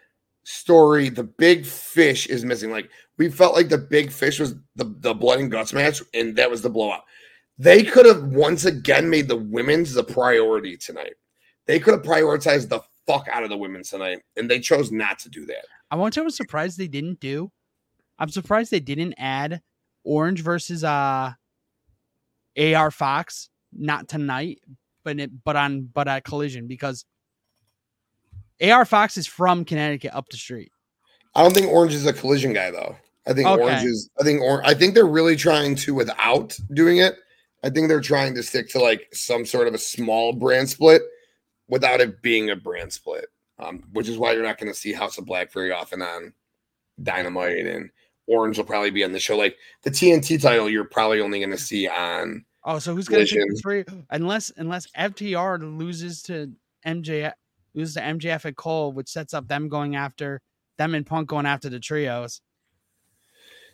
[0.48, 2.70] story, the big fish is missing.
[2.70, 6.36] Like we felt like the big fish was the, the blood and guts match, and
[6.36, 7.02] that was the blowout.
[7.58, 11.14] They could have once again made the women's the priority tonight.
[11.66, 15.18] They could have prioritized the fuck out of the women tonight, and they chose not
[15.20, 15.66] to do that.
[15.90, 16.22] I want to.
[16.22, 17.50] I'm surprised they didn't do.
[18.18, 19.60] I'm surprised they didn't add
[20.04, 21.32] Orange versus uh
[22.58, 24.60] AR Fox not tonight,
[25.04, 27.04] but it but on but at Collision because
[28.62, 30.72] AR Fox is from Connecticut up the street.
[31.34, 32.96] I don't think Orange is a collision guy though.
[33.26, 33.62] I think Okay.
[33.62, 34.08] Orange is.
[34.20, 37.14] I think or, I think they're really trying to without doing it.
[37.62, 41.02] I think they're trying to stick to like some sort of a small brand split
[41.68, 43.26] without it being a brand split.
[43.60, 46.32] Um, which is why you're not going to see House of Black very often on
[47.02, 47.90] Dynamite, and
[48.28, 49.36] Orange will probably be on the show.
[49.36, 52.44] Like the TNT title, you're probably only going to see on.
[52.64, 53.48] Oh, so who's gonna take Collision.
[53.54, 53.84] the three?
[54.10, 56.52] Unless unless FTR loses to
[56.86, 57.32] MJF,
[57.78, 60.40] loses to MJF at Cole, which sets up them going after
[60.76, 62.40] them and Punk going after the trios.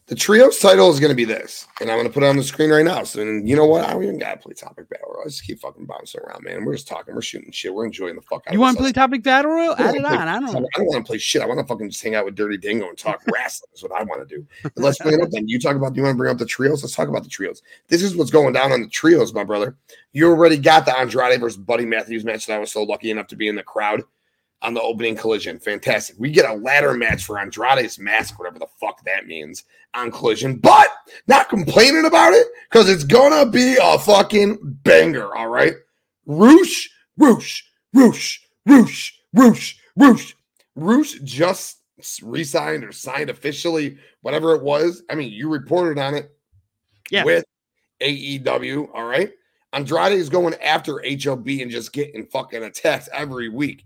[0.07, 2.37] The trios title is going to be this, and I'm going to put it on
[2.37, 3.05] the screen right now.
[3.05, 3.87] So, you know what?
[3.87, 5.09] I don't even got to play topic battle.
[5.09, 5.23] Royal.
[5.23, 6.63] I just keep fucking bouncing around, man.
[6.63, 7.15] We're just talking.
[7.15, 7.73] We're shooting shit.
[7.73, 8.53] We're enjoying the fuck out.
[8.53, 8.93] You want to play.
[8.93, 9.73] Topic Battle Royal?
[9.73, 10.29] I don't Add it on.
[10.29, 10.57] I don't.
[10.57, 11.41] I don't want to play shit.
[11.41, 13.71] I want to fucking just hang out with Dirty Dango and talk wrestling.
[13.73, 14.47] Is what I want to do.
[14.63, 15.49] But let's bring it up then.
[15.49, 15.95] You talk about.
[15.95, 16.83] Do you want to bring up the trios?
[16.83, 17.63] Let's talk about the trios.
[17.89, 19.75] This is what's going down on the trios, my brother.
[20.13, 23.29] You already got the Andrade versus Buddy Matthews match that I was so lucky enough
[23.29, 24.03] to be in the crowd
[24.65, 25.59] on the opening collision.
[25.61, 26.17] Fantastic.
[26.19, 28.67] We get a ladder match for Andrade's mask, whatever the
[29.05, 29.65] that means,
[29.95, 30.89] on collision, but
[31.29, 35.35] not complaining about it because it's gonna be a fucking banger.
[35.37, 35.75] All right.
[36.27, 37.63] Roosh, roosh,
[37.93, 40.35] roosh, roosh, roosh, roosh.
[40.77, 41.79] Roosh just
[42.23, 45.03] re-signed or signed officially, whatever it was.
[45.09, 46.33] I mean, you reported on it
[47.11, 47.25] Yeah.
[47.25, 47.45] with
[48.01, 48.91] AEW.
[48.93, 49.33] All right.
[49.73, 53.85] Andrade is going after HOB and just getting fucking attacked every week.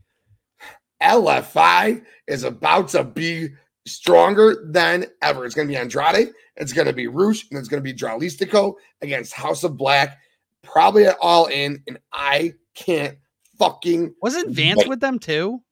[1.03, 3.51] LFI is about to be
[3.87, 5.45] stronger than ever.
[5.45, 7.97] It's going to be Andrade, it's going to be Roosh, and it's going to be
[7.97, 10.19] Dralistico against House of Black,
[10.63, 11.83] probably at all in.
[11.87, 13.17] And I can't
[13.59, 14.89] fucking Wasn't Vance Wait.
[14.89, 15.63] with them too?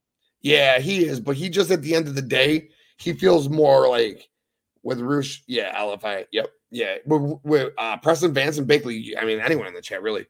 [0.41, 3.89] yeah, he is, but he just at the end of the day, he feels more
[3.89, 4.29] like
[4.83, 5.41] with Roosh.
[5.47, 6.25] Yeah, LFI.
[6.31, 6.47] Yep.
[6.71, 6.95] Yeah.
[7.05, 10.25] With, with uh, Preston Vance and Bakley, I mean, anyone in the chat, really.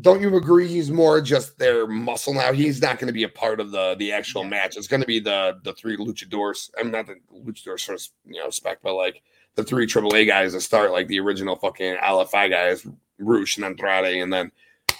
[0.00, 0.66] Don't you agree?
[0.66, 2.52] He's more just their muscle now.
[2.52, 4.48] He's not going to be a part of the the actual Yeah.
[4.50, 4.76] match.
[4.76, 6.70] It's going to be the the three luchadors.
[6.78, 9.22] I'm not the luchadors sort of you know spec, but like
[9.54, 12.84] the three AAA guys that start like the original fucking LFI guys,
[13.18, 14.50] Roosh and Andrade, and then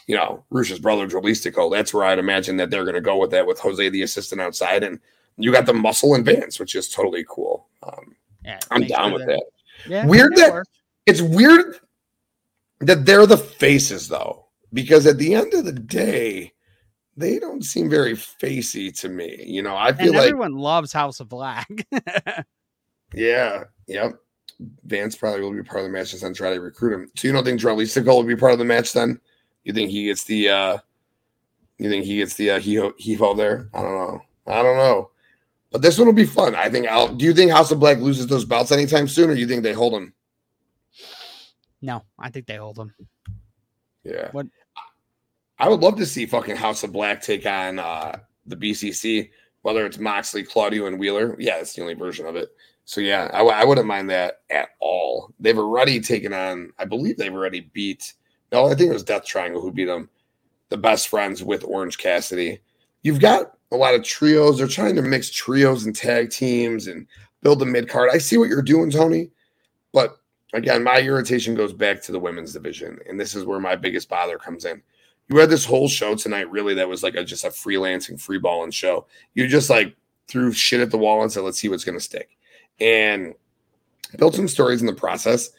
[0.07, 1.73] you know, Roosh's brother Dralistico.
[1.73, 4.41] That's where I'd imagine that they're going to go with that with Jose the assistant
[4.41, 5.01] outside, and
[5.39, 7.67] you got the muscle and Vance, which is totally cool.
[7.83, 9.43] Um, Yeah, I'm down with the- that.
[9.89, 10.69] Yeah, Weird that that- works.
[11.07, 11.81] It's weird
[12.81, 14.44] that they're the faces though,
[14.75, 16.53] because at the end of the day,
[17.17, 19.43] they don't seem very facey to me.
[19.47, 21.69] You know, I feel and like everyone loves House of Black.
[23.15, 24.15] yeah, yep.
[24.85, 27.11] Vance probably will be part of the match and then try to recruit him.
[27.17, 29.21] So you don't think Dralistico will be part of the match then?
[29.65, 30.79] You think he gets the uh
[31.79, 33.69] you think he gets the uh he heave there?
[33.75, 34.21] I don't know.
[34.47, 35.11] I don't know.
[35.71, 36.55] But this one will be fun.
[36.55, 39.35] I think I'll do you think House of Black loses those belts anytime soon, or
[39.35, 40.15] you think they hold them?
[41.83, 42.95] No, I think they hold them.
[44.05, 44.29] Yeah.
[44.33, 44.47] What
[45.65, 49.31] I would love to see fucking House of Black take on uh the BCC,
[49.63, 51.37] whether it's Moxley, Claudio, and Wheeler.
[51.39, 52.51] Yeah, it's the only version of it.
[52.85, 55.33] So yeah, I w- I wouldn't mind that at all.
[55.41, 58.13] They've already taken on, I believe they've already beat.
[58.53, 60.11] No, I think it was Death Triangle who beat them.
[60.69, 62.61] The best friends with Orange Cassidy.
[63.03, 64.59] You've got a lot of trios.
[64.59, 67.07] They're trying to mix trios and tag teams and
[67.41, 68.11] build a mid card.
[68.13, 69.31] I see what you're doing, Tony,
[69.95, 70.19] but
[70.53, 74.11] again, my irritation goes back to the women's division, and this is where my biggest
[74.11, 74.83] bother comes in.
[75.29, 78.39] You had this whole show tonight, really, that was like a, just a freelancing, free
[78.39, 79.07] balling show.
[79.35, 79.97] You just like
[80.29, 82.35] threw shit at the wall and said, "Let's see what's going to stick."
[82.81, 83.35] and
[84.19, 85.51] built some stories in the process.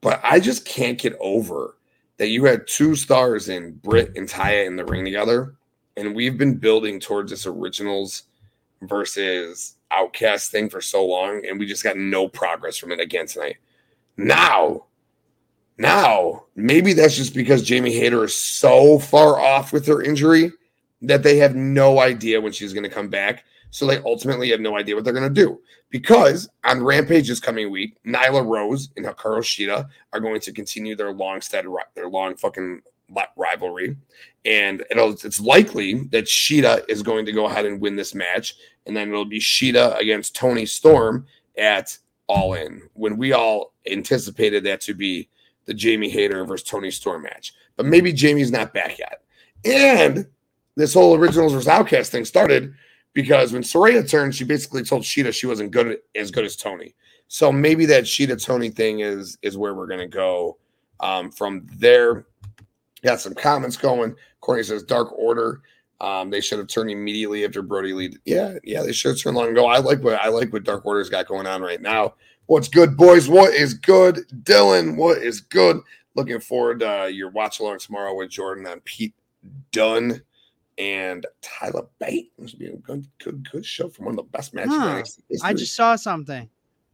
[0.00, 1.76] But I just can't get over
[2.18, 5.54] that you had two stars in Britt and Taya in the ring together.
[5.96, 8.24] And we've been building towards this originals
[8.82, 13.26] versus outcast thing for so long, and we just got no progress from it again
[13.26, 13.56] tonight.
[14.18, 14.84] Now,
[15.78, 20.52] now, maybe that's just because Jamie Hayter is so far off with her injury
[21.02, 23.44] that they have no idea when she's going to come back.
[23.70, 25.60] So they ultimately have no idea what they're going to do.
[25.90, 30.96] Because on Rampage this coming week, Nyla Rose and Hikaru Shida are going to continue
[30.96, 32.80] their long stead, their long fucking
[33.36, 33.96] rivalry,
[34.44, 38.54] and it's likely that Shida is going to go ahead and win this match,
[38.86, 44.64] and then it'll be Shida against Toni Storm at All In when we all anticipated
[44.64, 45.28] that to be
[45.66, 49.22] the Jamie Hayter versus Toni Storm match, but maybe Jamie's not back yet,
[49.64, 50.26] and
[50.76, 52.74] this whole originals versus outcast thing started
[53.12, 56.94] because when Saraya turned, she basically told Shida she wasn't good as good as Toni.
[57.28, 60.58] So maybe that Shida Toni thing is is where we're gonna go
[61.00, 62.26] um, from there.
[63.02, 64.14] Got some comments going.
[64.40, 65.62] Courtney says Dark Order.
[66.00, 68.18] Um, they should have turned immediately after Brodie lead.
[68.26, 69.66] Yeah, yeah, they should have turned long ago.
[69.66, 72.14] I like what I like what Dark Order's got going on right now.
[72.46, 73.28] What's good, boys?
[73.28, 74.96] What is good, Dylan?
[74.96, 75.80] What is good?
[76.14, 79.14] Looking forward to uh, your watch along tomorrow with Jordan and Pete
[79.72, 80.22] Dunn
[80.78, 82.30] and Tyler Bate.
[82.38, 84.72] This would be a good, good, good show from one of the best matches.
[84.72, 85.02] Huh.
[85.42, 86.48] I just saw something.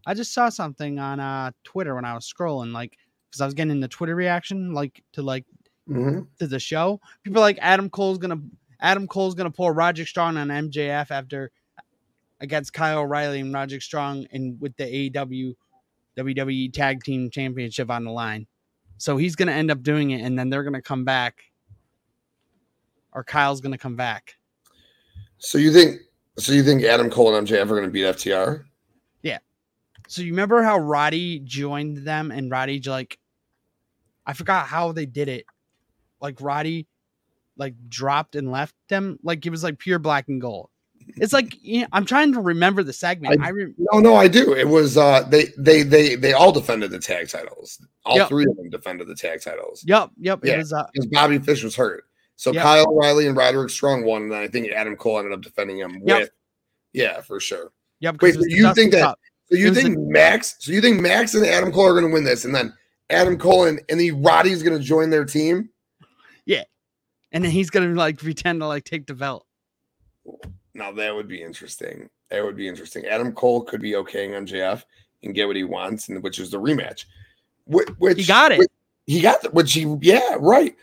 [0.07, 2.97] I just saw something on uh Twitter when I was scrolling, like
[3.29, 5.45] because I was getting the Twitter reaction, like to like
[5.89, 6.23] mm-hmm.
[6.39, 6.99] to the show.
[7.25, 8.41] People like Adam Cole's gonna
[8.81, 11.51] Adam Cole's gonna pull Roger Strong on MJF after
[12.43, 15.55] against Kyle O'Reilly and Roderick Strong and with the AEW
[16.19, 18.47] WWE Tag Team Championship on the line.
[18.99, 21.45] So he's gonna end up doing it, and then they're gonna come back
[23.13, 24.37] or Kyle's going to come back.
[25.39, 26.01] So you think?
[26.39, 28.65] So you think Adam Cole and MJF are going to beat FTR?
[29.23, 29.39] Yeah.
[30.09, 33.19] So you remember how Roddy joined them and Roddy like,
[34.27, 35.45] I forgot how they did it.
[36.21, 36.87] Like Roddy,
[37.59, 39.19] like dropped and left them.
[39.23, 40.71] Like it was like pure black and gold.
[41.17, 43.41] It's like you know, I'm trying to remember the segment.
[43.41, 44.55] I, I re- no, no, I do.
[44.55, 47.81] It was uh they they they they all defended the tag titles.
[48.05, 48.29] All yep.
[48.29, 49.85] three of them defended the tag titles.
[49.87, 50.41] Yep, yep.
[50.43, 52.05] Yeah, it was uh, because Bobby Fish was hurt.
[52.37, 52.63] So yep.
[52.63, 56.03] Kyle O'Reilly and Roderick Strong won, and I think Adam Cole ended up defending him
[56.05, 56.21] yep.
[56.21, 56.31] with.
[56.93, 57.73] Yeah, for sure.
[58.01, 58.21] Yep.
[58.21, 59.17] Wait, so you think that?
[59.47, 60.57] So you think the, Max?
[60.59, 62.75] So you think Max and Adam Cole are going to win this, and then
[63.11, 65.69] Adam Cole and, and the Roddy's going to join their team?
[66.47, 66.65] Yeah,
[67.31, 69.47] and then he's going to like pretend to like take the belt.
[70.75, 72.09] Now that would be interesting.
[72.31, 73.05] That would be interesting.
[73.07, 74.85] Adam Cole could be okaying MJF
[75.23, 77.05] and get what he wants, and which is the rematch.
[77.67, 78.59] Which, which he got it.
[78.59, 78.71] Which,
[79.07, 80.77] he got the, which he yeah right.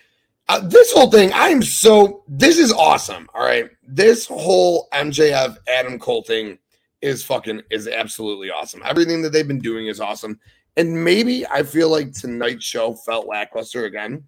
[0.48, 3.30] Uh, this whole thing, I'm so this is awesome.
[3.34, 6.58] All right, this whole MJF Adam Cole thing
[7.02, 8.82] is fucking is absolutely awesome.
[8.86, 10.40] Everything that they've been doing is awesome,
[10.76, 14.24] and maybe I feel like tonight's show felt lackluster again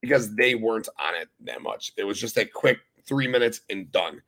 [0.00, 1.92] because they weren't on it that much.
[1.96, 4.22] It was just a quick three minutes and done.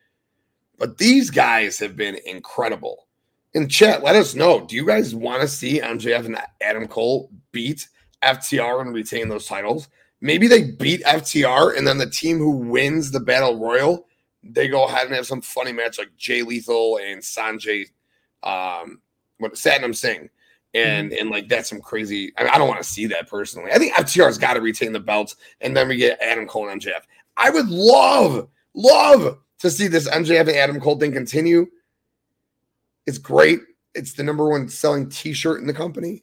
[0.79, 3.07] But these guys have been incredible.
[3.55, 4.67] In chat, let us know.
[4.67, 7.89] Do you guys want to see MJF and Adam Cole beat
[8.23, 9.89] FTR and retain those titles?
[10.21, 14.07] Maybe they beat FTR and then the team who wins the battle royal,
[14.43, 17.87] they go ahead and have some funny match like Jay Lethal and Sonjay,
[18.43, 19.01] um,
[19.39, 20.31] what Satnam Singh.
[20.75, 21.21] And mm-hmm.
[21.21, 22.33] and like that's some crazy.
[22.37, 23.71] I, mean, I don't want to see that personally.
[23.71, 26.83] I think FTR's got to retain the belts, and then we get Adam Cole and
[26.83, 27.03] MJF.
[27.37, 31.67] I would love, love to see this MJF and Adam Cole thing continue.
[33.07, 33.61] It's great.
[33.95, 36.23] It's the number one selling T-shirt in the company,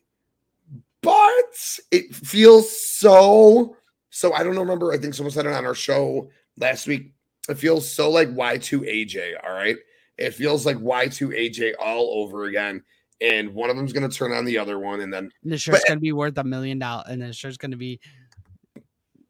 [1.02, 3.76] but it feels so
[4.12, 4.94] so I don't remember.
[4.94, 7.14] I think someone said it on our show last week.
[7.50, 9.34] It feels so like Y2AJ.
[9.44, 9.78] All right.
[10.18, 12.84] It feels like Y2AJ all over again.
[13.22, 15.58] and one of them's going to turn on the other one, and then And the
[15.58, 18.00] shirt's gonna be worth a million dollars, and the shirt's gonna be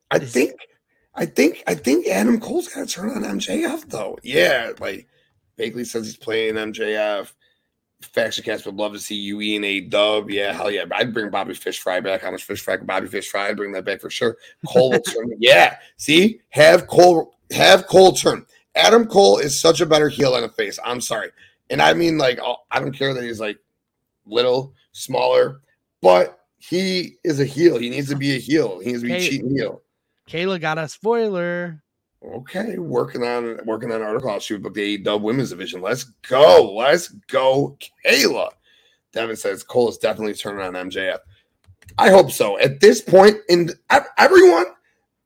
[0.10, 0.54] I think,
[1.13, 4.17] I think, I think Adam Cole's got to turn on MJF though.
[4.24, 5.08] Yeah, like
[5.60, 7.32] Bakley says he's playing MJF.
[8.02, 10.32] Faction Cast would love to see UE and A Dub.
[10.32, 10.86] Yeah, hell yeah.
[10.91, 12.21] I'd bring Bobby Fish Fry back.
[12.24, 12.78] How much Fish Fry?
[12.78, 13.50] Bobby Fish Fry.
[13.50, 14.38] I'd bring that back for sure.
[14.67, 15.32] Cole will turn.
[15.38, 18.45] Yeah, see, have Cole, have Cole turn.
[18.74, 20.80] Adam Cole is such a better heel than a face.
[20.84, 21.30] I'm sorry,
[21.69, 23.60] and I mean like I'll- I don't care that he's like
[24.26, 25.62] little, smaller,
[26.02, 27.78] but he is a heel.
[27.78, 28.80] He needs to be a heel.
[28.80, 29.30] He needs to be Hey.
[29.30, 29.82] cheating heel.
[30.30, 31.82] Kayla got a spoiler.
[32.24, 34.30] Okay, working on working on an article.
[34.30, 35.82] I'll shoot book the AEW women's division.
[35.82, 36.74] Let's go.
[36.76, 38.52] Let's go, Kayla.
[39.12, 41.18] Devin says Cole is definitely turning on MJF.
[41.98, 42.58] I hope so.
[42.60, 44.66] At this point, and ev- everyone,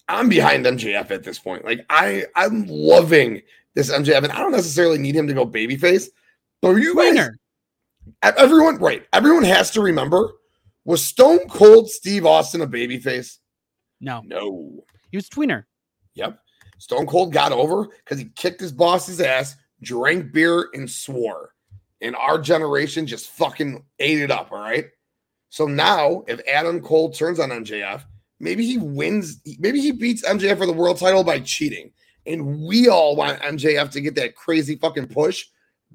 [0.07, 1.65] I'm behind MJF at this point.
[1.65, 3.41] Like I, I'm loving
[3.75, 6.07] this MJF, and I don't necessarily need him to go babyface.
[6.61, 7.37] But you guys, Winner.
[8.23, 9.05] ev- everyone, right?
[9.11, 10.31] Everyone has to remember:
[10.85, 13.37] was Stone Cold Steve Austin a babyface?
[14.01, 14.83] No, No.
[15.11, 15.65] he was tweener.
[16.15, 16.39] Yep.
[16.79, 21.53] Stone Cold got over because he kicked his boss's ass, drank beer, and swore.
[22.01, 24.51] And our generation just fucking ate it up.
[24.51, 24.85] All right.
[25.49, 28.03] So now, if Adam Cole turns on MJF,
[28.39, 29.39] maybe he wins.
[29.59, 31.91] Maybe he beats MJF for the world title by cheating.
[32.25, 35.45] And we all want MJF to get that crazy fucking push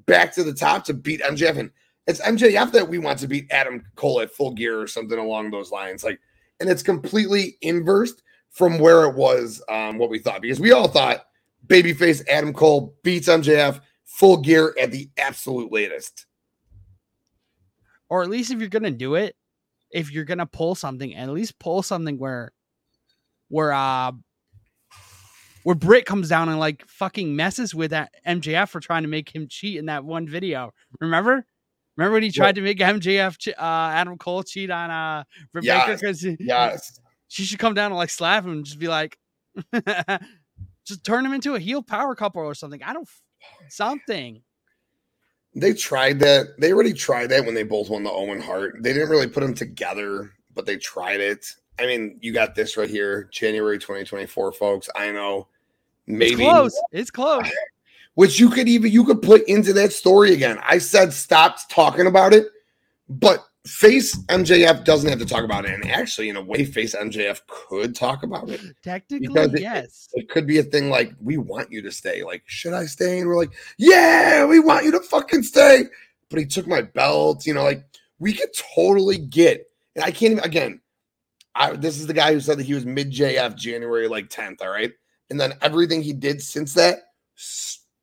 [0.07, 1.57] back to the top to beat MJF.
[1.57, 1.69] And
[2.07, 5.51] it's MJF that we want to beat Adam Cole at full gear or something along
[5.51, 6.03] those lines.
[6.03, 6.19] Like,
[6.61, 8.21] and it's completely inversed
[8.51, 11.25] from where it was um, what we thought because we all thought
[11.67, 16.25] babyface Adam Cole beats MJF full gear at the absolute latest.
[18.09, 19.35] Or at least if you're gonna do it,
[19.89, 22.51] if you're gonna pull something, at least pull something where
[23.47, 24.11] where uh
[25.63, 29.33] where Britt comes down and like fucking messes with that MJF for trying to make
[29.33, 30.73] him cheat in that one video.
[30.99, 31.45] Remember?
[32.01, 35.99] Remember when he tried to make MJF uh Adam Cole cheat on uh Rebecca Yes.
[36.01, 36.99] because Yes.
[37.27, 39.19] she should come down and like slap him and just be like
[40.83, 42.81] just turn him into a heel power couple or something.
[42.81, 43.07] I don't
[43.69, 44.41] something.
[45.53, 46.55] They tried that.
[46.57, 48.77] They already tried that when they both won the Owen Hart.
[48.81, 51.45] They didn't really put them together, but they tried it.
[51.79, 54.89] I mean, you got this right here, January 2024, folks.
[54.95, 55.47] I know.
[56.07, 56.81] Maybe It's Maybe close.
[56.91, 57.51] It's close.
[58.15, 60.59] Which you could even you could put into that story again.
[60.63, 62.47] I said stop talking about it,
[63.09, 65.71] but face MJF doesn't have to talk about it.
[65.71, 68.59] And actually, in a way, face MJF could talk about it.
[68.83, 70.09] Technically, it- yes.
[70.13, 72.23] It could be a thing like, we want you to stay.
[72.23, 73.19] Like, should I stay?
[73.19, 75.83] And we're like, yeah, we want you to fucking stay.
[76.29, 77.85] But he took my belt, you know, like
[78.19, 80.81] we could totally get, and I can't even again.
[81.53, 84.61] I this is the guy who said that he was mid JF January like 10th,
[84.61, 84.91] all right.
[85.29, 86.99] And then everything he did since that,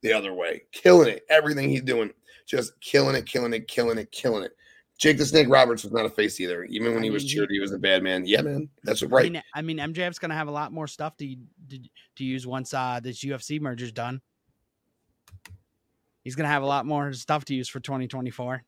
[0.03, 1.25] the other way, killing it.
[1.29, 2.11] Everything he's doing,
[2.47, 4.53] just killing it, killing it, killing it, killing it.
[4.99, 6.65] Jake the Snake Roberts was not a face either.
[6.65, 8.27] Even when I he was mean, he- cheered, he was a bad man.
[8.27, 8.69] Yeah, man.
[8.83, 9.31] That's I right.
[9.33, 11.37] mean, I mean, MJF's gonna have a lot more stuff to
[11.71, 11.79] to,
[12.17, 14.21] to use once uh this UFC merger's done.
[16.25, 18.63] He's gonna have a lot more stuff to use for 2024.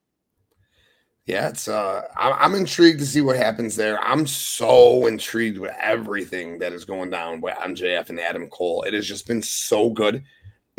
[1.26, 4.00] Yeah, it's uh I'm, I'm intrigued to see what happens there.
[4.00, 8.82] I'm so intrigued with everything that is going down with MJF and Adam Cole.
[8.84, 10.22] It has just been so good.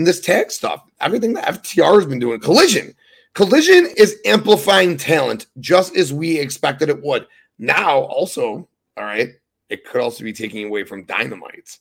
[0.02, 2.96] And this tag stuff, everything that FTR has been doing, collision.
[3.36, 7.28] Collision is amplifying talent just as we expected it would.
[7.60, 9.30] Now, also, all right,
[9.70, 11.78] it could also be taking away from dynamite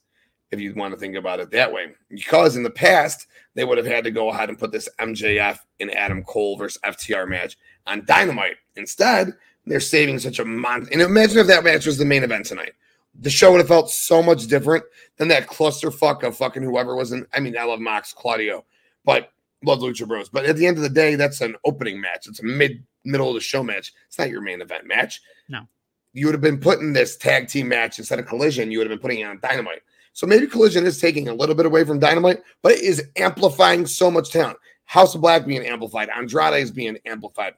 [0.50, 1.94] if you want to think about it that way.
[2.10, 5.58] Because in the past, they would have had to go ahead and put this MJF
[5.80, 7.56] and Adam Cole versus FTR match
[7.86, 8.56] on Dynamite.
[8.76, 9.32] Instead,
[9.64, 10.90] they're saving such a month.
[10.92, 12.74] And imagine if that match was the main event tonight.
[13.20, 14.84] The show would have felt so much different
[15.16, 17.26] than that clusterfuck of fucking whoever was in.
[17.34, 18.64] I mean, I love Mox, Claudio,
[19.04, 20.28] but love Lucha Bros.
[20.28, 22.26] But at the end of the day, that's an opening match.
[22.26, 23.92] It's a mid middle of the show match.
[24.08, 25.20] It's not your main event match.
[25.48, 25.66] No.
[26.12, 28.98] You would have been putting this tag team match instead of collision, you would have
[28.98, 29.82] been putting it on Dynamite.
[30.12, 33.86] So maybe collision is taking a little bit away from Dynamite, but it is amplifying
[33.86, 34.58] so much talent.
[34.86, 37.54] House of Black being amplified, Andrade is being amplified.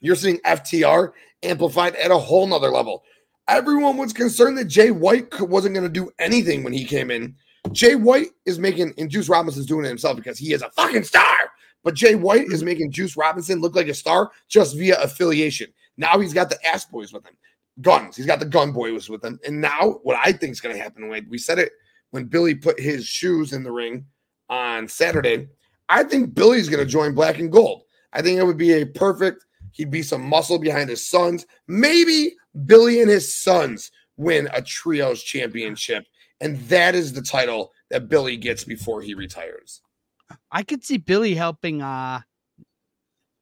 [0.00, 3.02] You're seeing FTR amplified at a whole nother level.
[3.48, 7.36] Everyone was concerned that Jay White wasn't going to do anything when he came in.
[7.72, 11.04] Jay White is making, and Juice Robinson's doing it himself because he is a fucking
[11.04, 11.50] star.
[11.84, 12.64] But Jay White is mm-hmm.
[12.66, 15.72] making Juice Robinson look like a star just via affiliation.
[15.96, 17.36] Now he's got the ass boys with him,
[17.80, 18.16] guns.
[18.16, 19.38] He's got the gun boys with him.
[19.46, 21.72] And now what I think is going to happen, when we said it
[22.10, 24.04] when Billy put his shoes in the ring
[24.48, 25.48] on Saturday,
[25.88, 27.84] I think Billy's going to join Black and Gold.
[28.12, 29.44] I think it would be a perfect.
[29.72, 31.46] He'd be some muscle behind his sons.
[31.68, 32.34] Maybe
[32.64, 36.06] Billy and his sons win a trios championship,
[36.40, 39.82] and that is the title that Billy gets before he retires.
[40.50, 41.82] I could see Billy helping.
[41.82, 42.20] uh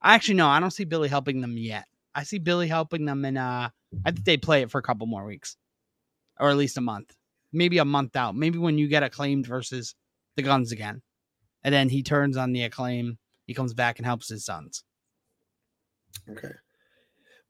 [0.03, 1.87] Actually, no, I don't see Billy helping them yet.
[2.15, 3.71] I see Billy helping them and uh
[4.05, 5.57] I think they play it for a couple more weeks.
[6.39, 7.15] Or at least a month.
[7.53, 8.35] Maybe a month out.
[8.35, 9.95] Maybe when you get acclaimed versus
[10.37, 11.01] the guns again.
[11.63, 13.19] And then he turns on the acclaim.
[13.47, 14.83] He comes back and helps his sons.
[16.29, 16.53] Okay.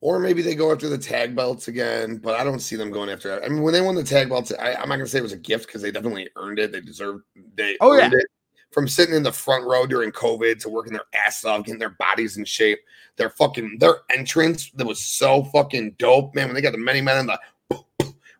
[0.05, 3.09] Or maybe they go after the tag belts again, but I don't see them going
[3.09, 3.29] after.
[3.29, 3.43] That.
[3.43, 5.33] I mean, when they won the tag belts, I, am not gonna say it was
[5.33, 6.73] a gift because they definitely earned it.
[6.73, 7.25] They deserved.
[7.55, 8.11] They oh yeah.
[8.13, 8.27] It.
[8.71, 11.97] From sitting in the front row during COVID to working their ass off, getting their
[11.99, 12.81] bodies in shape,
[13.17, 16.49] their fucking their entrance that was so fucking dope, man.
[16.49, 17.39] When they got the many men in the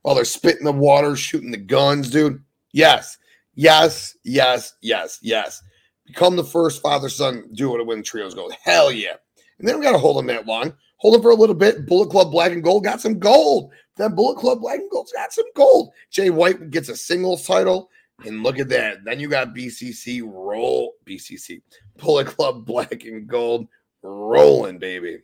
[0.03, 2.45] while they're spitting the water, shooting the guns, dude.
[2.73, 3.17] Yes,
[3.55, 5.63] yes, yes, yes, yes.
[6.05, 8.53] Become the first father son duo to win trios gold.
[8.63, 9.15] Hell yeah.
[9.59, 10.75] And they don't got to hold them that long.
[11.05, 11.85] Hold them for a little bit.
[11.85, 13.71] Bullet Club Black and Gold got some gold.
[13.97, 15.91] That Bullet Club Black and Gold's got some gold.
[16.11, 17.91] Jay White gets a singles title.
[18.25, 19.05] And look at that.
[19.05, 21.61] Then you got BCC roll, BCC,
[21.99, 23.69] Bullet Club Black and Gold
[24.03, 25.19] rolling, baby.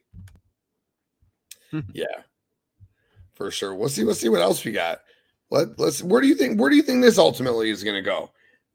[1.95, 2.05] yeah,
[3.33, 3.75] for sure.
[3.75, 4.05] We'll see.
[4.05, 5.01] We'll see what else we got.
[5.51, 6.03] Let, let's.
[6.03, 6.61] Where do you think?
[6.61, 8.31] Where do you think this ultimately is going to go?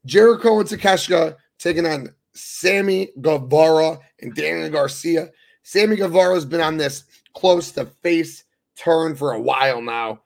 [0.06, 5.30] Jericho and Takeshita taking on Sammy Guevara and Daniel Garcia.
[5.66, 7.02] Sammy Guevara has been on this
[7.34, 8.44] close to face
[8.76, 10.20] turn for a while now.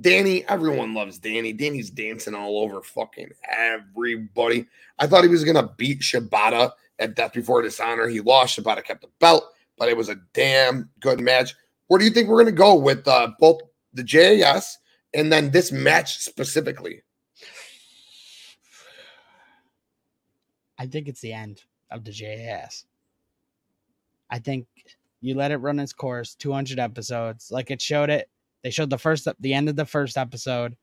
[0.00, 1.52] Danny, everyone loves Danny.
[1.52, 4.66] Danny's dancing all over fucking everybody.
[4.98, 8.08] I thought he was gonna beat Shibata at Death Before Dishonor.
[8.08, 8.58] He lost.
[8.58, 9.44] Shibata kept the belt,
[9.76, 11.54] but it was a damn good match.
[11.88, 13.60] Where do you think we're gonna go with uh, both
[13.92, 14.78] the JAS
[15.12, 17.02] and then this match specifically?
[20.78, 22.86] I think it's the end of the JAS.
[24.30, 24.66] I think
[25.26, 28.28] you let it run its course, 200 episodes, like it showed it.
[28.62, 30.76] They showed the first, the end of the first episode.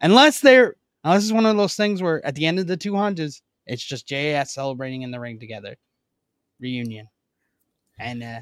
[0.00, 3.42] Unless they're, unless it's one of those things where at the end of the 200s,
[3.66, 5.76] it's just JAS celebrating in the ring together,
[6.60, 7.08] reunion,
[7.98, 8.40] and uh,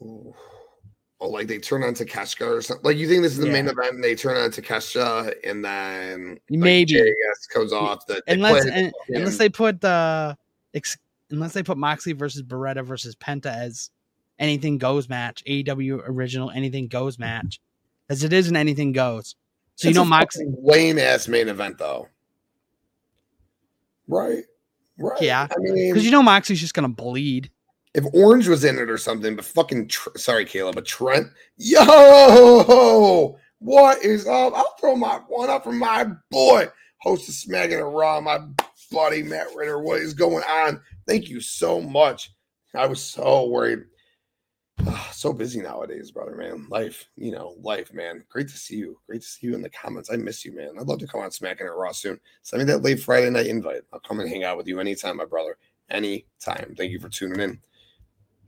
[0.00, 0.34] oh,
[1.28, 2.84] like they turn on Takeshita or something.
[2.84, 3.52] Like you think this is the yeah.
[3.52, 8.06] main event, and they turn on Takeshita, and then like, maybe JAS comes off.
[8.06, 10.36] That unless and, unless they put the
[10.74, 10.98] ex-
[11.30, 13.90] unless they put Moxley versus Beretta versus Penta as
[14.38, 17.22] anything goes match, AEW original anything goes mm-hmm.
[17.22, 17.60] match,
[18.08, 19.36] as it is an anything goes.
[19.76, 22.08] So That's you know Moxley lame ass main event though.
[24.08, 24.44] Right.
[24.98, 25.22] Right.
[25.22, 25.48] Yeah.
[25.50, 27.50] I mean, because you know Moxley's just gonna bleed.
[27.94, 31.26] If Orange was in it or something, but fucking tr- sorry, Caleb, but Trent,
[31.58, 34.54] yo, what is up?
[34.54, 36.68] I'll throw my one up for my boy,
[37.00, 38.38] host of Smacking It Raw, my
[38.90, 39.78] buddy Matt Ritter.
[39.78, 40.80] What is going on?
[41.06, 42.32] Thank you so much.
[42.74, 43.80] I was so worried.
[44.86, 46.66] Oh, so busy nowadays, brother, man.
[46.68, 48.24] Life, you know, life, man.
[48.28, 48.98] Great to see you.
[49.06, 50.10] Great to see you in the comments.
[50.10, 50.70] I miss you, man.
[50.78, 52.18] I'd love to come on Smacking It Raw soon.
[52.42, 53.82] Send me that late Friday night invite.
[53.92, 55.56] I'll come and hang out with you anytime, my brother.
[55.90, 56.74] Anytime.
[56.76, 57.60] Thank you for tuning in.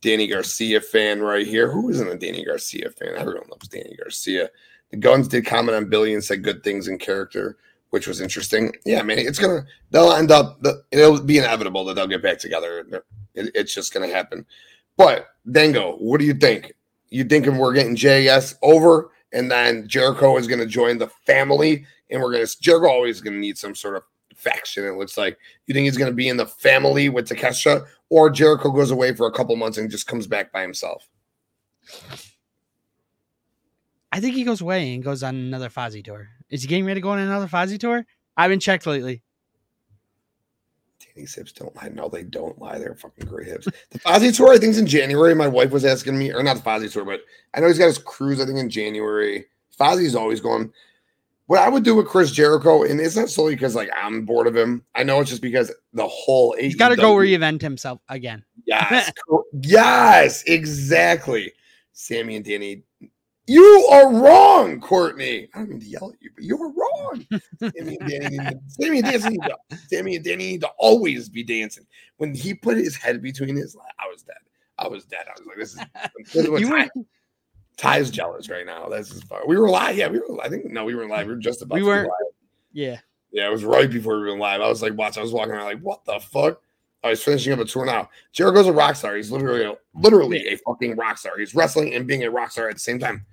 [0.00, 1.70] Danny Garcia fan right here.
[1.70, 3.14] Who isn't a Danny Garcia fan?
[3.16, 4.50] Everyone loves Danny Garcia.
[4.90, 7.56] The Guns did comment on Billy and said good things in character
[7.94, 8.72] which was interesting.
[8.84, 10.60] Yeah, man, it's gonna they'll end up
[10.90, 13.04] it'll be inevitable that they'll get back together.
[13.36, 14.44] It's just gonna happen.
[14.96, 16.72] But Dango, what do you think?
[17.10, 22.22] You thinking we're getting JS over, and then Jericho is gonna join the family, and
[22.22, 24.02] we're gonna Jericho always gonna need some sort of
[24.34, 24.84] faction.
[24.84, 28.70] It looks like you think he's gonna be in the family with Takeshita, or Jericho
[28.70, 31.08] goes away for a couple months and just comes back by himself.
[34.12, 36.28] I think he goes away and goes on another Fozzy tour.
[36.48, 38.06] Is he getting ready to go on another Fozzy tour?
[38.36, 39.23] I haven't checked lately.
[41.14, 41.88] Danny's hips don't lie.
[41.88, 42.78] No, they don't lie.
[42.78, 43.68] They're fucking great hips.
[43.90, 45.34] The Fozzy tour, I think, is in January.
[45.34, 47.20] My wife was asking me, or not the Fozzy tour, but
[47.54, 49.46] I know he's got his cruise, I think, in January.
[49.78, 50.72] Fozzy's always going.
[51.46, 54.46] What I would do with Chris Jericho, and it's not solely because like I'm bored
[54.46, 54.82] of him.
[54.94, 58.42] I know it's just because the whole he's got to go reinvent himself again.
[58.64, 59.12] Yes,
[59.62, 61.52] yes, exactly.
[61.92, 62.82] Sammy and Danny
[63.46, 65.48] you are wrong, Courtney.
[65.54, 67.26] I don't mean to yell at you, but you are wrong.
[67.60, 68.38] Sammy and Danny,
[68.68, 69.38] Sammy and Danny,
[69.88, 71.86] Sammy and Danny need to always be dancing.
[72.16, 74.36] When he put his head between his, I was dead.
[74.78, 75.26] I was dead.
[75.28, 75.80] I was like, this is,
[76.32, 76.90] this is what Ty,
[77.76, 78.88] Ty's jealous right now.
[78.88, 79.42] This is fun.
[79.46, 79.96] We were live.
[79.96, 80.40] Yeah, we were.
[80.42, 81.26] I think no, we were live.
[81.26, 81.76] We were just about.
[81.76, 82.08] We were.
[82.72, 82.98] Yeah.
[83.30, 84.60] Yeah, it was right before we were live.
[84.60, 85.18] I was like, watch.
[85.18, 86.60] I was walking around like, what the fuck?
[87.02, 88.08] Oh, he's finishing up a tour now.
[88.32, 89.14] Jericho's a rock star.
[89.16, 91.36] He's literally, literally a fucking rock star.
[91.36, 93.26] He's wrestling and being a rock star at the same time.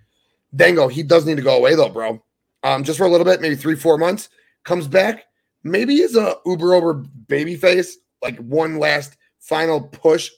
[0.55, 2.23] Dango, he does need to go away though, bro.
[2.63, 4.29] Um, just for a little bit, maybe three, four months.
[4.63, 5.25] Comes back,
[5.63, 10.29] maybe he's a uber over baby face, like one last final push,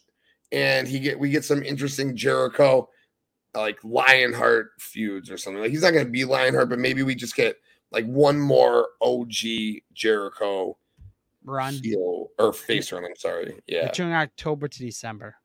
[0.51, 2.89] and he get we get some interesting Jericho
[3.53, 5.61] like Lionheart feuds or something.
[5.61, 7.57] Like he's not gonna be Lionheart, but maybe we just get
[7.91, 9.34] like one more OG
[9.93, 10.78] Jericho
[11.43, 13.05] run heel or face run.
[13.05, 13.55] I'm sorry.
[13.68, 13.89] Yeah.
[13.89, 15.36] Between October to December.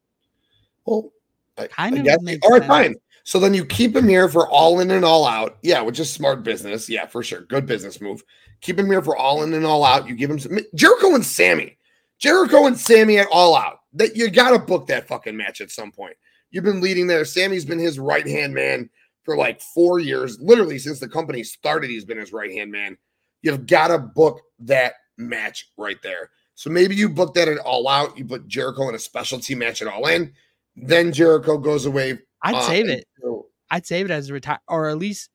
[0.84, 1.12] Well,
[1.58, 2.38] I, Kind I of guess.
[2.42, 2.66] All right, sense.
[2.66, 2.94] fine.
[3.28, 5.58] So then you keep him here for all in and all out.
[5.60, 6.88] Yeah, which is smart business.
[6.88, 7.42] Yeah, for sure.
[7.42, 8.24] Good business move.
[8.62, 10.08] Keep him here for all in and all out.
[10.08, 11.76] You give him some Jericho and Sammy.
[12.18, 13.80] Jericho and Sammy at all out.
[13.92, 16.16] That you gotta book that fucking match at some point.
[16.50, 17.26] You've been leading there.
[17.26, 18.88] Sammy's been his right hand man
[19.24, 20.40] for like four years.
[20.40, 22.96] Literally since the company started, he's been his right hand man.
[23.42, 26.30] You've got to book that match right there.
[26.54, 28.16] So maybe you book that at all out.
[28.16, 30.32] You put Jericho in a specialty match at all in.
[30.76, 32.20] Then Jericho goes away.
[32.42, 33.06] I'd uh, save it.
[33.16, 35.28] until- I'd save it as a retire, or at least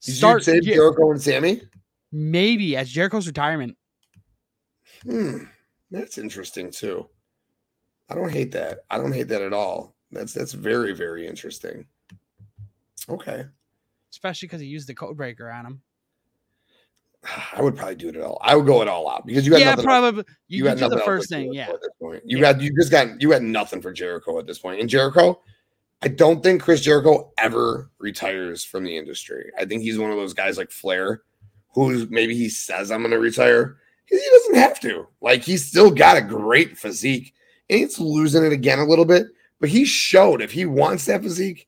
[0.00, 1.62] start you save Jer- Jericho and Sammy?
[2.12, 3.76] maybe as Jericho's retirement.
[5.02, 5.44] Hmm,
[5.90, 7.08] that's interesting too.
[8.08, 8.80] I don't hate that.
[8.90, 9.94] I don't hate that at all.
[10.10, 11.86] That's that's very very interesting.
[13.08, 13.44] Okay,
[14.12, 15.82] especially because he used the code breaker on him.
[17.52, 18.38] I would probably do it at all.
[18.42, 19.84] I would go it all out because you got Yeah, nothing.
[19.84, 20.24] probably.
[20.48, 21.68] You, got can do the first thing, yeah.
[21.68, 22.22] At this point.
[22.26, 24.80] You got you just got you had nothing for Jericho at this point.
[24.80, 25.40] And Jericho,
[26.02, 29.50] I don't think Chris Jericho ever retires from the industry.
[29.58, 31.22] I think he's one of those guys like Flair,
[31.74, 33.78] who maybe he says I'm going to retire.
[34.06, 35.06] He doesn't have to.
[35.20, 37.32] Like he's still got a great physique.
[37.68, 39.26] And he's losing it again a little bit,
[39.58, 41.66] but he showed if he wants that physique,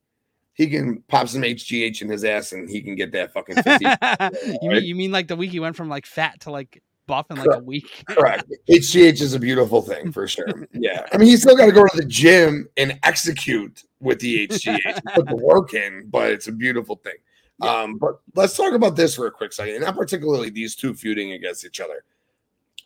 [0.53, 4.59] he can pop some HGH in his ass and he can get that fucking physique.
[4.63, 7.27] you mean you mean like the week he went from like fat to like buff
[7.31, 7.65] in like a Correct.
[7.65, 8.05] week?
[8.07, 8.45] Correct.
[8.69, 10.47] HGH is a beautiful thing for sure.
[10.73, 11.05] Yeah.
[11.13, 15.03] I mean, he's still got to go to the gym and execute with the HGH,
[15.15, 17.17] put the work in, but it's a beautiful thing.
[17.61, 20.95] Um, but let's talk about this for a quick second, and not particularly these two
[20.95, 22.05] feuding against each other.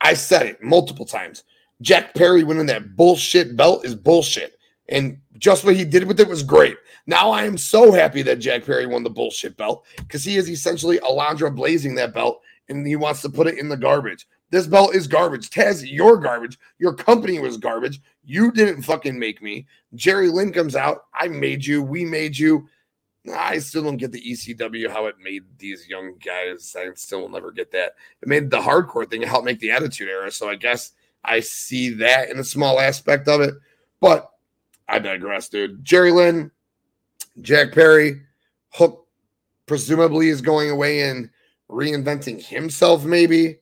[0.01, 1.45] I said it multiple times.
[1.83, 4.59] Jack Perry winning that bullshit belt is bullshit.
[4.89, 6.77] And just what he did with it was great.
[7.07, 10.49] Now I am so happy that Jack Perry won the bullshit belt because he is
[10.49, 14.27] essentially Alondra blazing that belt and he wants to put it in the garbage.
[14.51, 15.51] This belt is garbage.
[15.51, 16.59] Taz, you're garbage.
[16.79, 18.01] Your company was garbage.
[18.25, 19.67] You didn't fucking make me.
[19.95, 21.05] Jerry Lynn comes out.
[21.15, 21.83] I made you.
[21.83, 22.69] We made you.
[23.35, 26.75] I still don't get the ECW how it made these young guys.
[26.79, 27.95] I still will never get that.
[28.21, 29.23] It made the hardcore thing.
[29.23, 30.31] help make the Attitude Era.
[30.31, 30.93] So I guess
[31.25, 33.55] I see that in a small aspect of it.
[34.01, 34.31] But
[34.89, 35.85] I digress, dude.
[35.85, 36.51] Jerry Lynn,
[37.41, 38.23] Jack Perry,
[38.71, 39.07] Hook
[39.67, 41.31] presumably is going away and
[41.73, 43.59] reinventing himself, maybe.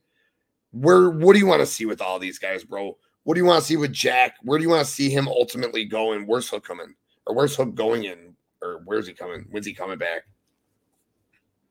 [0.71, 2.97] Where what do you want to see with all these guys, bro?
[3.23, 4.35] What do you want to see with Jack?
[4.43, 6.25] Where do you want to see him ultimately going?
[6.27, 6.95] Where's Hook coming?
[7.25, 8.35] Or where's Hook going in?
[8.61, 9.45] Or where's he coming?
[9.51, 10.23] When's he coming back?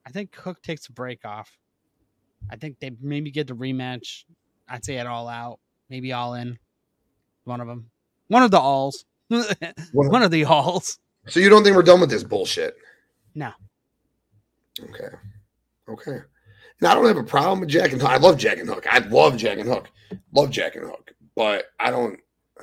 [0.07, 1.51] I think Hook takes a break off.
[2.51, 4.25] I think they maybe get the rematch.
[4.69, 6.59] I'd say it all out, maybe all in.
[7.45, 7.91] One of them,
[8.29, 9.05] one of the alls,
[9.93, 10.99] one of the alls.
[11.27, 12.77] So you don't think we're done with this bullshit?
[13.35, 13.51] No.
[14.81, 15.09] Okay.
[15.91, 16.19] Okay.
[16.81, 18.11] And I don't have a problem with Jack and Hook.
[18.11, 18.87] I love Jack and Hook.
[18.91, 19.91] I love Jack and Hook.
[20.33, 21.13] Love Jack and Hook.
[21.35, 22.19] But I don't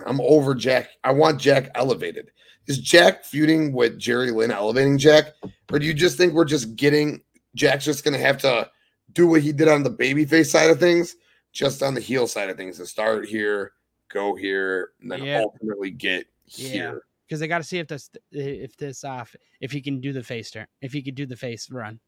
[0.06, 0.90] I'm over Jack.
[1.04, 2.32] I want Jack elevated.
[2.68, 5.34] Is Jack feuding with Jerry Lynn elevating Jack?
[5.72, 7.22] Or do you just think we're just getting
[7.56, 8.70] Jack's just gonna have to
[9.14, 11.16] do what he did on the babyface side of things,
[11.54, 13.72] just on the heel side of things, and start here,
[14.10, 15.40] go here, and then Yeah.
[15.42, 16.70] ultimately get Yeah.
[16.70, 17.02] here.
[17.28, 20.24] because they got to see if this if this off if he can do the
[20.24, 22.00] face turn if he could do the face run.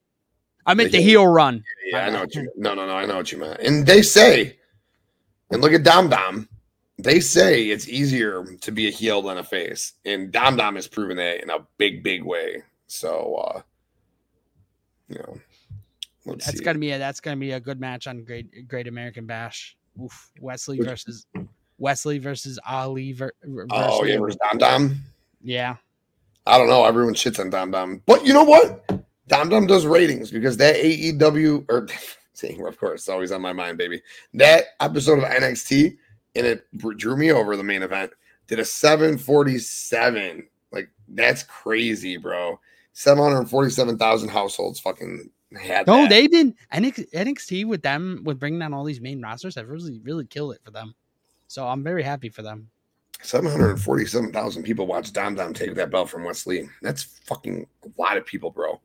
[0.66, 1.22] I meant the heel.
[1.22, 1.64] heel run.
[1.86, 3.60] Yeah, I know what you no no no I know what you meant.
[3.62, 4.58] And they say,
[5.52, 6.48] and look at Dom Dom.
[6.98, 10.88] They say it's easier to be a heel than a face, and Dom Dom has
[10.88, 12.64] proven that in a big big way.
[12.88, 13.62] So, uh
[15.08, 15.40] you know,
[16.26, 16.64] let's That's see.
[16.64, 19.76] gonna be a that's gonna be a good match on Great Great American Bash.
[20.04, 21.26] Oof, Wes Lee Which- versus
[21.78, 23.14] Wes Lee versus Ali.
[23.14, 24.96] Ver, ver- oh yeah, versus- Dom Dom?
[25.42, 25.76] yeah.
[26.46, 26.84] I don't know.
[26.86, 28.99] Everyone shits on Dom Dom, but you know what?
[29.30, 31.88] Dom Dom does ratings because that AEW or
[32.34, 34.02] saying of course, it's always on my mind, baby.
[34.34, 35.96] That episode of NXT
[36.36, 36.66] and it
[36.98, 38.12] drew me over the main event.
[38.48, 40.48] Did a 747.
[40.72, 42.60] Like that's crazy, bro.
[42.94, 46.10] 747,000 households fucking had No, that.
[46.10, 50.00] they've been NX, NXT with them with bringing down all these main rosters have really
[50.04, 50.96] really killed it for them.
[51.48, 52.70] So I'm very happy for them.
[53.22, 56.68] 747,000 people watched Dom Dom take that belt from Wes Lee.
[56.82, 58.80] That's fucking a lot of people, bro.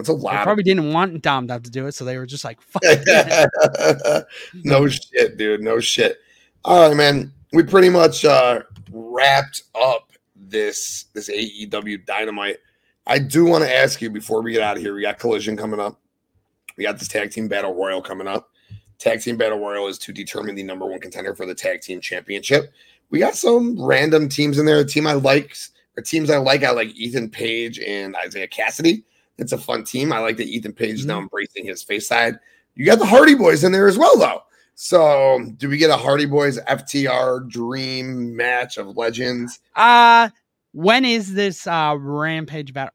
[0.00, 0.34] That's a They lot.
[0.36, 2.82] of probably didn't want Dom Dom to do it, so they were just like, "Fuck."
[4.64, 5.62] no shit, dude.
[5.62, 6.18] No shit.
[6.64, 7.32] All right, man.
[7.52, 12.58] We pretty much uh wrapped up this this AEW dynamite.
[13.06, 14.94] I do want to ask you before we get out of here.
[14.94, 16.00] We got collision coming up.
[16.76, 18.50] We got this tag team battle royal coming up.
[18.98, 22.00] Tag team battle royal is to determine the number one contender for the tag team
[22.00, 22.72] championship.
[23.10, 24.78] We got some random teams in there.
[24.78, 25.56] A team I like,
[25.96, 26.62] or teams I like.
[26.62, 29.02] I like Ethan Page and Isiah Kassidy.
[29.40, 30.12] It's a fun team.
[30.12, 32.38] I like that Ethan Page is now embracing his face side.
[32.74, 34.42] You got the Hardy Boys in there as well, though.
[34.74, 39.60] So, do we get a Hardy Boys FTR dream match of legends?
[39.76, 40.30] Uh
[40.72, 42.94] When is this uh Rampage battle?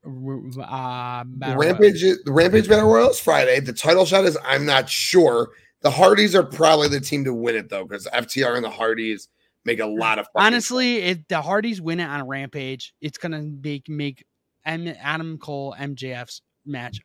[0.62, 3.60] Uh, battle Rampage, the Rampage Battle Royal is Friday.
[3.60, 5.50] The title shot is I'm not sure.
[5.82, 9.28] The Hardys are probably the team to win it though, because FTR and the Hardys
[9.66, 10.28] make a lot of.
[10.36, 14.26] Honestly, if the Hardys win it on a Rampage, it's gonna make make
[14.66, 17.00] M- Adam Cole MJF's match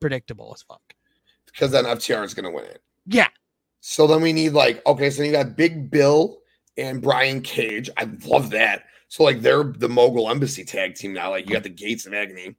[0.00, 0.80] predictable as fuck.
[1.46, 2.82] because then FTR is going to win it.
[3.06, 3.28] Yeah,
[3.80, 6.38] So then we need like okay, so you got Big Bill
[6.76, 7.90] and Brian Cage.
[7.96, 8.84] I love that.
[9.08, 11.30] So like they're the Mogul Embassy tag team now.
[11.30, 12.54] Like you got the Gates of Agony,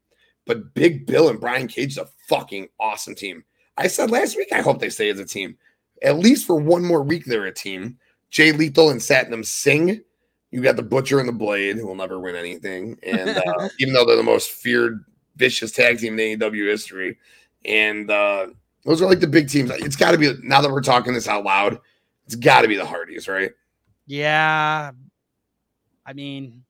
[0.46, 3.44] but Big Bill and Brian Cage is a fucking awesome team.
[3.78, 5.58] I said last week I hope they stay as a team.
[6.04, 7.98] At least for one more week, they're a team.
[8.32, 10.02] Jay Lethal and Satnam Singh.
[10.52, 13.93] You got the Butcher and the Blade, who will never win anything, and uh, even
[13.93, 15.04] though they're the most feared,
[15.38, 17.18] vicious tag team in AEW history,
[17.66, 18.47] and uh,
[18.86, 19.72] those are like the big teams.
[19.72, 21.80] It's got to be now that we're talking this out loud.
[22.26, 23.52] It's got to be the Hardys, right?
[24.08, 24.91] yeah.
[26.06, 26.64] I mean,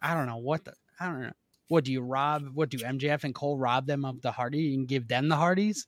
[0.00, 1.32] I don't know what the I don't know.
[1.68, 2.48] What do you rob?
[2.54, 5.86] What do MJF and Cole rob them of the Hardy and give them the Hardys?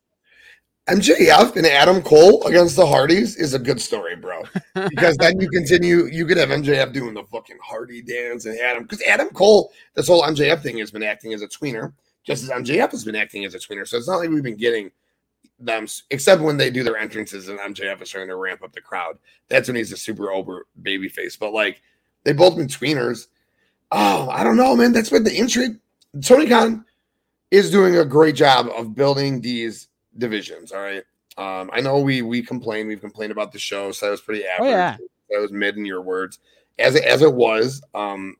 [0.88, 4.42] MJF and Adam Cole against the Hardys is a good story, bro.
[4.88, 8.84] Because then you continue, you could have MJF doing the fucking Hardy dance and Adam,
[8.84, 11.92] because Adam Cole, this whole MJF thing has been acting as a tweener,
[12.24, 13.86] just as MJF has been acting as a tweener.
[13.86, 14.90] So it's not like we've been getting
[15.60, 18.80] them, except when they do their entrances and MJF is trying to ramp up the
[18.80, 19.18] crowd.
[19.48, 21.36] That's when he's a super over baby face.
[21.36, 21.82] But like
[22.24, 23.26] they both been tweeners.
[23.90, 24.92] Oh, I don't know, man.
[24.92, 25.78] That's been the intrigue.
[26.22, 26.84] Tony Khan
[27.50, 29.87] is doing a great job of building these
[30.18, 30.72] divisions.
[30.72, 31.04] All right.
[31.36, 34.44] Um, I know we we complain, we've complained about the show, so that was pretty
[34.44, 34.68] average.
[34.68, 34.96] Oh, yeah.
[35.30, 36.38] That was mid in your words,
[36.78, 37.80] as it, as it was.
[37.94, 38.36] Um,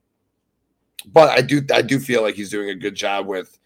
[1.06, 3.58] but I do I do feel like he's doing a good job with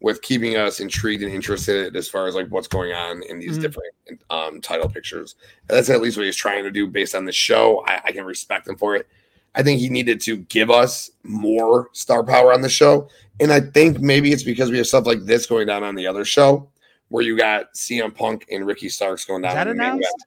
[0.00, 3.56] with keeping us intrigued and interested as far as like what's going on in these
[3.58, 3.62] Mhm.
[3.62, 3.94] different
[4.28, 5.36] um title pictures.
[5.68, 7.82] That's at least what he's trying to do based on the show.
[7.86, 9.08] I, I can respect him for it.
[9.54, 13.08] I think he needed to give us more star power on the show.
[13.40, 16.06] And I think maybe it's because we have stuff like this going down on the
[16.06, 16.68] other show
[17.08, 19.52] where you got CM Punk and Ricky Starks going down.
[19.52, 20.26] Is that on the main announced?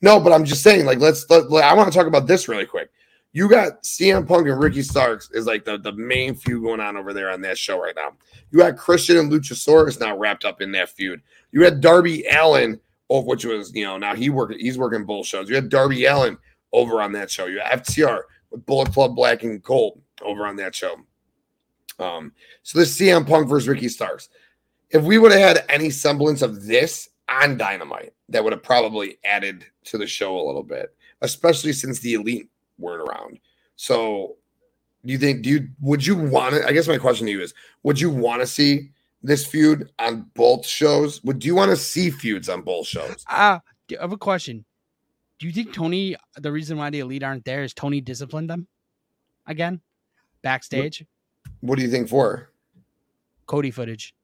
[0.00, 1.28] No, but I'm just saying, like, let's.
[1.30, 2.90] Let, let- I want to talk about this really quick.
[3.32, 6.96] You got CM Punk and Ricky Starks is like the, the main feud going on
[6.96, 8.12] over there on that show right now.
[8.50, 11.20] You got Christian and Luchasaurus now wrapped up in that feud.
[11.52, 15.26] You had Darby Allin, oh, which was you know now he work he's working both
[15.26, 15.50] shows.
[15.50, 16.38] You had Darby Allin
[16.72, 17.44] over on that show.
[17.44, 20.96] You have FTR with Bullet Club Black and Gold over on that show.
[21.98, 24.28] Um, so this CM Punk versus Ricky Starks.
[24.90, 29.18] If we would have had any semblance of this on Dynamite, that would have probably
[29.24, 33.38] added to the show a little bit, especially since the elite weren't around.
[33.76, 34.36] So
[35.04, 37.40] do you think do you would you want to I guess my question to you
[37.40, 38.90] is would you want to see
[39.22, 41.22] this feud on both shows?
[41.24, 43.24] Would do you want to see feuds on both shows?
[43.30, 43.58] Uh,
[43.90, 44.64] I have a question.
[45.38, 48.66] Do you think Tony, the reason why the elite aren't there is Tony disciplined them
[49.46, 49.80] again
[50.42, 51.04] backstage?
[51.60, 52.50] What do you think for?
[53.46, 54.14] Cody footage.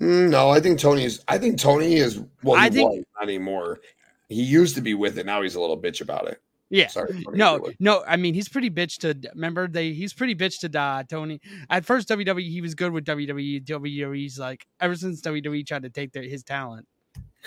[0.00, 1.22] Mm, No, I think Tony's.
[1.28, 2.20] I think Tony is.
[2.42, 3.80] Well, he I think- was, not anymore.
[4.28, 5.24] He used to be with it.
[5.26, 6.40] Now he's a little bitch about it.
[6.70, 6.88] Yeah.
[6.88, 7.08] Sorry.
[7.24, 8.04] Tony, No, you're no.
[8.06, 9.16] I mean, he's pretty bitch to.
[9.34, 11.40] Remember, they he's pretty bitch to uh, Tony.
[11.70, 13.64] At first, WWE he was good with WWE.
[13.64, 16.86] WWE's like ever since WWE tried to take their, his talent,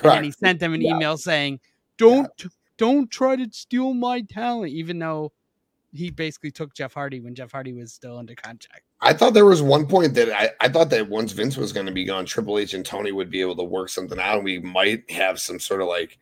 [0.04, 0.95] and he sent them an Yeah.
[0.95, 1.60] email saying,
[1.97, 2.28] "Don't
[2.78, 5.32] don't try to steal my talent," even though
[5.93, 8.84] he basically took Jeff Hardy when Jeff Hardy was still under contract.
[9.04, 11.88] I thought there was one point that I, I thought that once Vince was going
[11.88, 14.45] to be gone, Triple H and Tony would be able to work something out, and
[14.45, 16.20] we might have some sort of like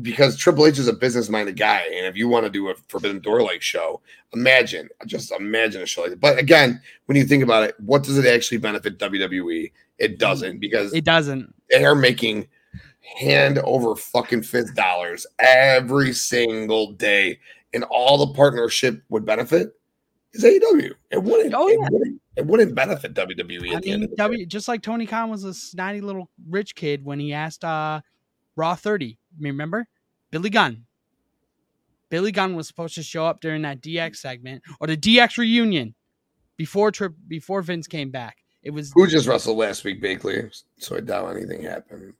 [0.00, 2.74] because Triple H is a business minded guy, and if you want to do a
[2.88, 4.00] Forbidden Door like show,
[4.32, 6.20] imagine just imagine a show like that.
[6.20, 9.70] But again, when you think about it, what does it actually benefit WWE?
[9.98, 11.54] It doesn't because It doesn't.
[11.70, 12.48] they are making
[13.18, 17.38] hand over fucking fifth dollars every single day,
[17.74, 19.74] and all the partnership would benefit
[20.32, 20.92] is AEW.
[21.10, 21.54] It wouldn't.
[21.54, 21.88] Oh, it, yeah.
[21.90, 24.22] wouldn't it wouldn't benefit WWE I at the end mean, of the day.
[24.22, 28.00] W just like Tony Khan was a snotty little rich kid when he asked uh
[28.56, 29.18] Raw 30.
[29.40, 29.86] Remember?
[30.30, 30.84] Billy Gunn.
[32.10, 35.94] Billy Gunn was supposed to show up during that DX segment or the DX reunion
[36.56, 38.36] before trip before Vince came back.
[38.62, 40.62] It was Who just wrestled last week, Bakley?
[40.78, 42.14] So I doubt anything happened.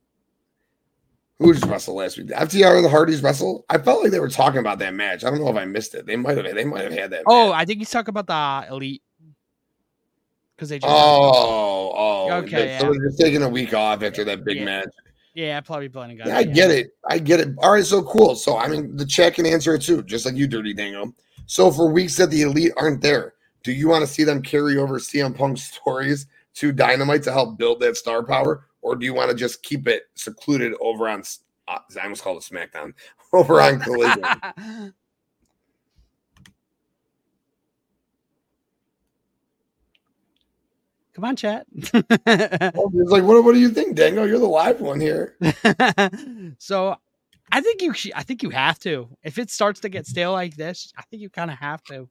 [1.43, 2.29] Who just wrestled last week?
[2.29, 3.65] FTR and the Hardys wrestle.
[3.69, 5.25] I felt like they were talking about that match.
[5.25, 6.07] I don't know if I missed it.
[6.07, 6.55] They might have.
[6.55, 7.25] They might have had that.
[7.27, 7.63] Oh, match.
[7.63, 9.03] I think he's talking about the uh, elite.
[10.57, 12.33] Because they just oh, oh.
[12.45, 12.93] Okay, So yeah.
[12.93, 14.65] they're just taking a week off after that big Yeah.
[14.65, 14.89] match.
[15.35, 16.95] yeah, I probably blending Yeah, I get it.
[17.09, 17.49] I get it.
[17.59, 18.37] All right, so cool.
[18.37, 21.13] So I mean, the chat can answer it too, just like you, Dirty Dango.
[21.47, 23.35] So for weeks that the elite aren't there,
[23.65, 27.59] do you want to see them carry over CM Punk stories to Dynamite to help
[27.59, 31.23] build that star power, or do you want to just keep it secluded over on?
[31.67, 32.93] Uh, I almost called it SmackDown
[33.33, 34.23] over on Collision.
[41.15, 41.67] Come on, chat.
[41.95, 44.25] oh, like, what, what do you think, Dango?
[44.25, 45.37] You're the live one here.
[46.59, 46.97] so
[47.53, 49.09] I think you I think you have to.
[49.23, 52.09] If it starts to get stale like this, I think you kind of have to.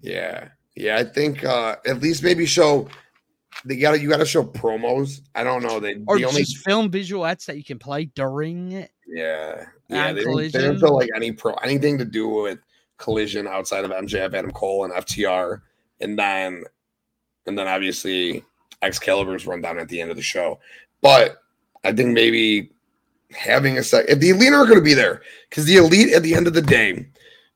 [0.00, 0.48] Yeah.
[0.76, 2.88] Yeah, I think uh at least maybe show
[3.64, 5.20] they gotta you gotta show promos.
[5.34, 5.80] I don't know.
[5.80, 8.90] They Or the only just film visualettes that you can play during it.
[9.06, 9.66] yeah.
[9.88, 10.12] Yeah.
[10.12, 12.58] They didn't, they didn't show like any pro anything to do with
[12.98, 15.60] collision outside of MJF, Adam Cole, and FTR.
[16.00, 16.64] And then
[17.46, 18.44] and then obviously
[18.82, 20.58] Excalibur's run down at the end of the show.
[21.00, 21.38] But
[21.84, 22.70] I think maybe
[23.32, 26.22] having a sec if the elite are going to be there, because the elite at
[26.22, 27.06] the end of the day,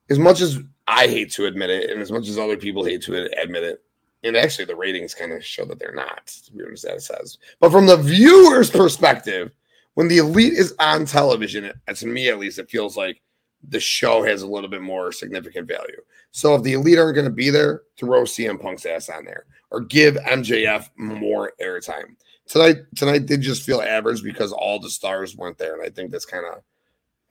[0.08, 3.02] as much as I hate to admit it, and as much as other people hate
[3.02, 3.82] to admit it,
[4.22, 7.38] and actually the ratings kind of show that they're not, as weird as that says.
[7.60, 9.50] But from the viewer's perspective,
[9.94, 13.20] when the elite is on television, it- to me at least, it feels like
[13.68, 16.00] the show has a little bit more significant value.
[16.30, 19.44] So if the elite aren't going to be there, throw CM Punk's ass on there
[19.70, 22.16] or give MJF more airtime.
[22.46, 26.10] Tonight, tonight did just feel average because all the stars weren't there, and I think
[26.10, 26.62] that's kind of,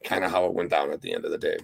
[0.04, 1.58] kind of how it went down at the end of the day.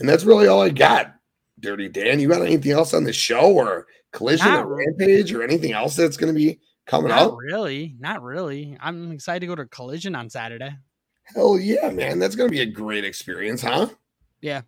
[0.00, 1.14] And that's really all I got.
[1.60, 5.42] Dirty Dan, you got anything else on the show or collision Not or rampage or
[5.42, 7.34] anything else that's going to be coming Not up?
[7.38, 7.96] really.
[7.98, 8.76] Not really.
[8.80, 10.76] I'm excited to go to Collision on Saturday.
[11.24, 12.18] Hell yeah, man!
[12.18, 13.88] That's going to be a great experience, huh?
[14.40, 14.62] Yeah.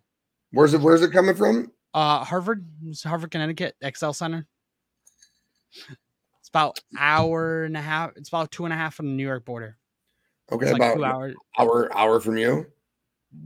[0.51, 0.81] Where's it?
[0.81, 1.71] Where's it coming from?
[1.93, 2.65] Uh, Hartford,
[3.03, 4.45] Hartford, Connecticut, XL Center.
[5.73, 8.11] It's about hour and a half.
[8.15, 9.77] It's about two and a half from the New York border.
[10.51, 11.35] Okay, It's like about two hours.
[11.57, 12.67] hour hour from you.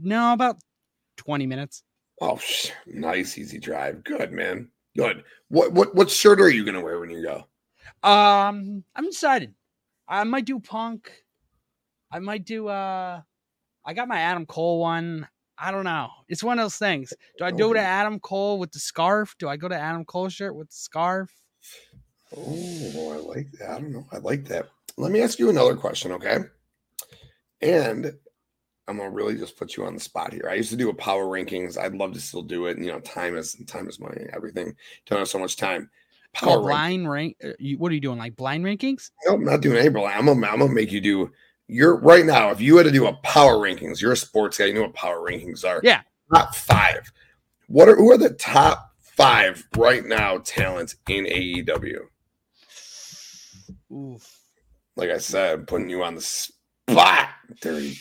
[0.02, 0.56] No, about
[1.16, 1.82] twenty minutes.
[2.20, 2.40] Oh,
[2.86, 4.04] nice, easy drive.
[4.04, 4.68] Good, man.
[4.96, 5.24] Good.
[5.48, 7.46] What what what shirt are you gonna wear when you go?
[8.08, 9.54] Um, I'm excited.
[10.08, 11.12] I might do punk.
[12.10, 12.68] I might do.
[12.68, 13.20] Uh,
[13.84, 15.28] I got my Adam Cole one.
[15.58, 16.08] I don't know.
[16.28, 17.12] It's one of those things.
[17.38, 19.34] Do I go to Adam Cole with the scarf?
[19.38, 21.30] Do I go to Adam Cole shirt with the scarf?
[22.36, 23.70] Oh, I like that.
[23.70, 24.06] I don't know.
[24.12, 24.68] I like that.
[24.98, 26.38] Let me ask you another question, okay?
[27.62, 28.12] And
[28.88, 30.48] I'm gonna really just put you on the spot here.
[30.50, 31.76] I used to do a power rankings.
[31.76, 32.76] I'd love to still do it.
[32.76, 34.26] and You know, time is time is money.
[34.32, 34.74] Everything.
[35.06, 35.90] Don't have so much time.
[36.32, 36.66] Power rank.
[36.68, 37.36] blind rank.
[37.44, 38.18] uh, You, what are you doing?
[38.18, 39.10] Like blind rankings?
[39.26, 40.16] Nope, not doing any blind.
[40.18, 41.32] I'm gonna I'm gonna make you do.
[41.68, 42.50] You're right now.
[42.50, 44.66] If you had to do a power rankings, you're a sports guy.
[44.66, 45.80] You know what power rankings are.
[45.82, 46.02] Yeah.
[46.32, 47.10] Top five.
[47.66, 51.98] What are who are the top five right now talents in AEW?
[53.92, 54.40] Oof.
[54.96, 57.28] Like I said, I'm putting you on the spot.
[57.60, 57.98] Dirty.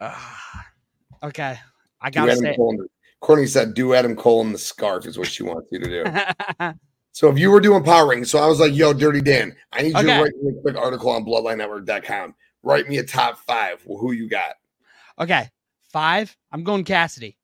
[0.00, 0.66] Ah.
[1.22, 1.58] okay.
[2.00, 2.56] I gotta Adam say.
[2.56, 2.88] Cole in the-
[3.20, 6.74] Courtney said, "Do Adam Cole in the scarf" is what she wants you to do.
[7.12, 9.82] so if you were doing power rankings, so I was like, "Yo, Dirty Dan, I
[9.82, 12.34] need you to write me a quick article on BloodlineNetwork.com.
[12.62, 13.82] Write me a top five.
[13.86, 14.56] Well, who you got?
[15.18, 15.48] Okay,
[15.96, 16.36] Five.
[16.52, 17.38] I'm going Cassidy.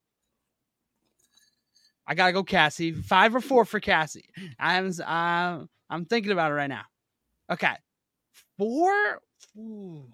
[2.06, 2.92] I gotta go Cassie.
[2.92, 4.28] Five or four for Cassie.
[4.58, 6.84] I'm uh, I'm thinking about it right now.
[7.50, 7.74] Okay.
[8.58, 9.22] Four.
[9.56, 10.04] Ooh.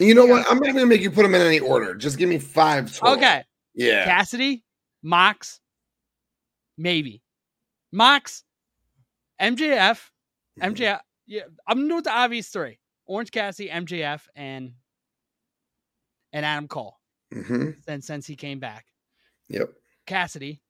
[0.00, 0.46] You know what?
[0.50, 1.94] I'm not gonna make you put them in any order.
[1.94, 2.94] Just give me five.
[2.96, 3.14] total.
[3.16, 3.44] Okay.
[3.74, 4.04] Yeah.
[4.04, 4.64] Cassidy,
[5.02, 5.60] Mox,
[6.76, 7.22] maybe.
[7.92, 8.44] Mox,
[9.40, 10.00] MJF,
[10.60, 11.00] MJF.
[11.26, 14.72] Yeah, I'm gonna do the obvious three: Orange Cassidy, MJF, and
[16.32, 16.96] and Adam Cole.
[17.32, 18.86] hmm Since since he came back,
[19.48, 19.70] Yep.
[20.06, 20.60] Cassidy.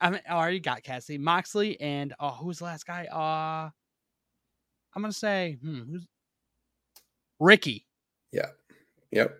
[0.00, 3.06] I mean, I already got Cassidy, Moxley, and oh, who's the last guy?
[3.06, 3.70] Uh,
[4.94, 6.06] I'm gonna say, hmm, who's
[7.40, 7.86] Ricky?
[9.10, 9.36] Yep.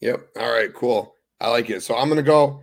[0.00, 0.28] Yep.
[0.38, 0.72] All right.
[0.72, 1.14] Cool.
[1.40, 1.82] I like it.
[1.82, 2.62] So I'm gonna go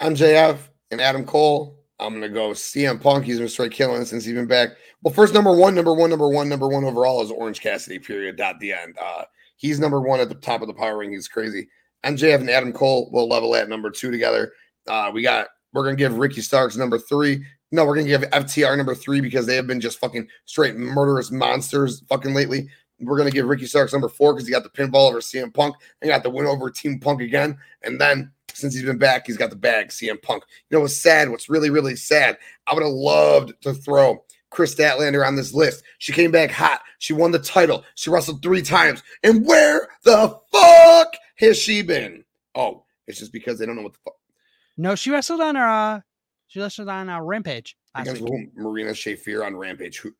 [0.00, 0.58] MJF
[0.90, 1.78] and Adam Cole.
[2.00, 3.24] I'm gonna go CM Punk.
[3.24, 4.70] He's been straight killing since he's been back.
[5.02, 7.98] Well, first number one, number one, number one, number one overall is Orange Cassidy.
[7.98, 8.36] Period.
[8.36, 8.96] Dot the end.
[9.00, 9.24] Uh,
[9.56, 11.12] he's number one at the top of the power ring.
[11.12, 11.68] He's crazy.
[12.04, 14.52] MJF and Adam Cole will level at number two together.
[14.86, 15.48] Uh, we got.
[15.72, 17.44] We're gonna give Ricky Starks number three.
[17.70, 21.30] No, we're gonna give FTR number three because they have been just fucking straight murderous
[21.30, 22.68] monsters fucking lately.
[23.00, 25.76] We're gonna give Ricky Starks number four because he got the pinball over CM Punk
[26.00, 27.58] and got the win over Team Punk again.
[27.82, 30.42] And then since he's been back, he's got the bag, CM Punk.
[30.68, 31.30] You know what's sad?
[31.30, 32.38] What's really, really sad?
[32.66, 35.84] I would have loved to throw Kris Statlander on this list.
[35.98, 36.80] She came back hot.
[36.98, 37.84] She won the title.
[37.94, 39.02] She wrestled three times.
[39.22, 42.24] And where the fuck has she been?
[42.54, 44.14] Oh, it's just because they don't know what the fuck.
[44.76, 45.68] No, she wrestled on her.
[45.68, 46.00] Uh,
[46.48, 48.22] she wrestled on uh, Rampage Against
[48.54, 49.98] Marina Shafir on Rampage.
[49.98, 50.12] Who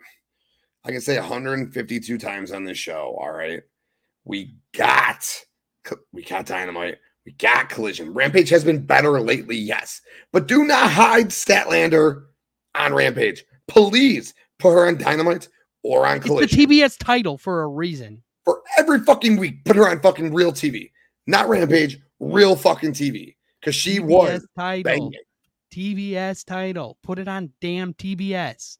[0.84, 3.16] I can say 152 times on this show.
[3.20, 3.62] All right.
[4.24, 5.26] We got
[6.12, 6.98] we got dynamite.
[7.24, 8.14] We got collision.
[8.14, 10.00] Rampage has been better lately, yes.
[10.32, 12.24] But do not hide Statlander
[12.74, 13.44] on Rampage.
[13.66, 15.48] Please put her on dynamite
[15.82, 16.58] or on It's the collision.
[16.58, 18.22] TBS title for a reason.
[18.44, 20.90] For every fucking week, put her on fucking real TV.
[21.26, 23.36] Not Rampage, real fucking TV.
[23.60, 24.82] Because she was title.
[24.84, 25.12] banging.
[25.72, 26.96] TBS title.
[27.02, 28.78] Put it on damn TBS.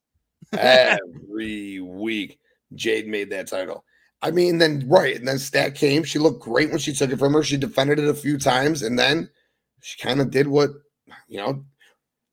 [0.52, 2.38] Every week.
[2.74, 3.84] Jade made that title.
[4.20, 6.02] I mean, then right, and then Stat came.
[6.02, 7.42] She looked great when she took it from her.
[7.42, 9.30] She defended it a few times, and then
[9.80, 10.70] she kind of did what
[11.28, 11.64] you know.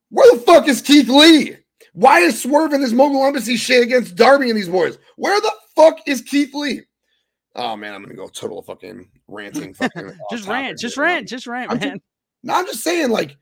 [0.09, 1.57] Where the fuck is Keith Lee?
[1.93, 4.97] Why is Swerve in this mogul embassy shit against Darby and these boys?
[5.15, 6.81] Where the fuck is Keith Lee?
[7.55, 9.73] Oh man, I'm gonna go total fucking ranting.
[9.75, 12.01] Fucking just rant, just rant, just rant, man.
[12.43, 13.37] No, I'm just saying, like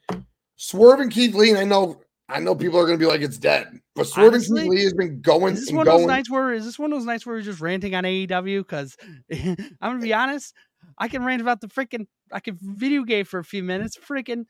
[0.55, 3.37] Swerve and Keith Lee, and I know, I know people are gonna be like it's
[3.37, 6.07] dead, but Swerve Honestly, Lee has been going Is this and one of those going.
[6.07, 8.59] nights where is this one of those nights where we're just ranting on AEW?
[8.59, 8.95] Because
[9.31, 10.53] I'm gonna be honest,
[10.97, 13.97] I can rant about the freaking I can video game for a few minutes.
[13.97, 14.45] Freaking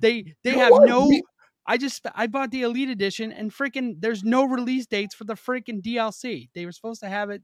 [0.00, 0.88] they they You know have what?
[0.88, 1.22] no We-
[1.66, 5.34] I just I bought the Elite Edition and freaking there's no release dates for the
[5.34, 6.48] freaking DLC.
[6.54, 7.42] They were supposed to have it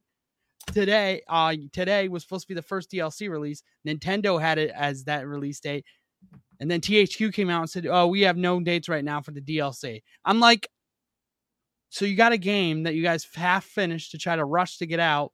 [0.72, 1.22] today.
[1.28, 3.62] Uh today was supposed to be the first DLC release.
[3.86, 5.84] Nintendo had it as that release date.
[6.60, 9.30] And then THQ came out and said, "Oh, we have no dates right now for
[9.30, 10.68] the DLC." I'm like,
[11.90, 14.86] so you got a game that you guys half finished to try to rush to
[14.86, 15.32] get out,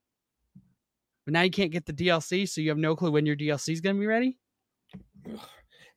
[1.24, 3.72] but now you can't get the DLC, so you have no clue when your DLC
[3.72, 4.38] is going to be ready.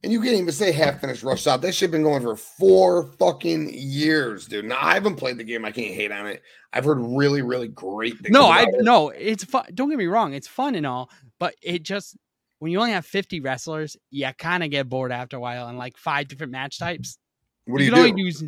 [0.04, 1.62] And you can't even say half finished rush out.
[1.62, 4.66] That shit been going for four fucking years, dude.
[4.66, 5.66] Now I haven't played the game.
[5.66, 6.44] I can't hate on it.
[6.74, 8.32] I've heard really, really great things.
[8.32, 8.76] No, I it.
[8.82, 9.66] no, it's fun.
[9.74, 11.10] Don't get me wrong, it's fun and all,
[11.40, 12.18] but it just
[12.66, 15.78] when you only have 50 wrestlers, you kind of get bored after a while and
[15.78, 17.20] like five different match types.
[17.66, 18.24] What do you, can only do?
[18.24, 18.44] use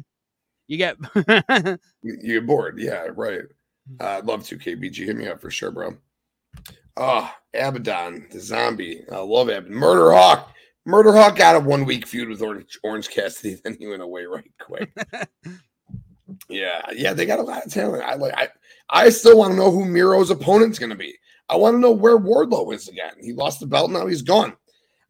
[0.68, 0.98] you get
[2.02, 2.80] You you get bored.
[2.80, 3.44] Yeah, right.
[4.02, 4.58] Uh, I'd love to.
[4.58, 5.98] KBG, hit me up for sure, bro.
[6.98, 9.04] Oh, Abaddon, the zombie.
[9.12, 9.70] I love it.
[9.70, 10.52] Murder Hawk.
[10.88, 14.26] Murder Hawk got a one week feud with Orange, Orange Cassidy, then he went away
[14.26, 14.92] right quick.
[16.50, 18.02] yeah, yeah, they got a lot of talent.
[18.02, 18.34] I like.
[18.36, 18.48] I
[18.90, 21.14] I still want to know who Miro's opponent's going to be.
[21.50, 23.14] I want to know where Wardlow is again.
[23.22, 24.54] He lost the belt, now he's gone.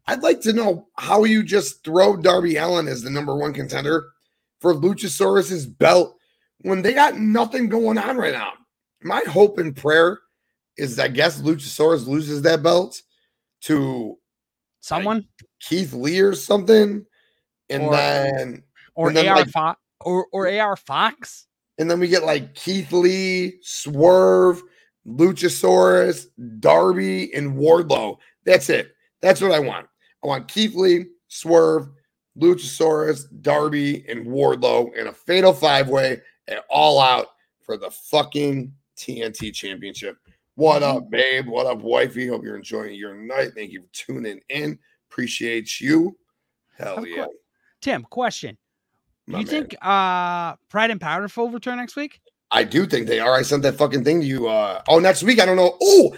[0.06, 4.10] I'd like to know how you just throw Darby Allin as the number one contender
[4.62, 6.16] for Luchasaurus's belt
[6.62, 8.54] when they got nothing going on right now.
[9.04, 10.20] My hope and prayer
[10.78, 13.02] is I guess Luchasaurus loses that belt
[13.62, 14.18] to
[14.80, 15.28] someone
[15.60, 17.06] Keith Lee or something,
[17.70, 18.64] and Or- then
[18.96, 21.48] or and then, AR like- Fox or or AR Fox.
[21.80, 24.62] and then we get like Keith Lee, Swerve,
[25.08, 26.28] Luchasaurus,
[26.60, 28.18] Darby, and Wardlow.
[28.46, 28.94] That's it.
[29.22, 29.88] That's what I want.
[30.24, 31.90] I want Keith Lee, Swerve,
[32.38, 37.28] Luchasaurus, Darby, and Wardlow in a fatal five way and all out
[37.62, 40.18] for the fucking TNT championship.
[40.56, 41.48] What up, babe?
[41.48, 42.28] What up, wifey?
[42.28, 43.52] Hope you're enjoying your night.
[43.56, 44.80] Thank you for tuning in.
[45.10, 46.18] Appreciate you.
[46.78, 47.26] Hell yeah.
[47.82, 48.58] Tim, question.
[49.28, 49.46] Do you man.
[49.46, 52.20] think uh Pride and Powerful will return next week?
[52.52, 53.34] I do think they are.
[53.34, 54.48] I sent that fucking thing to you.
[54.48, 55.40] Uh, oh, next week.
[55.42, 55.78] I don't know.
[55.82, 56.16] Oh,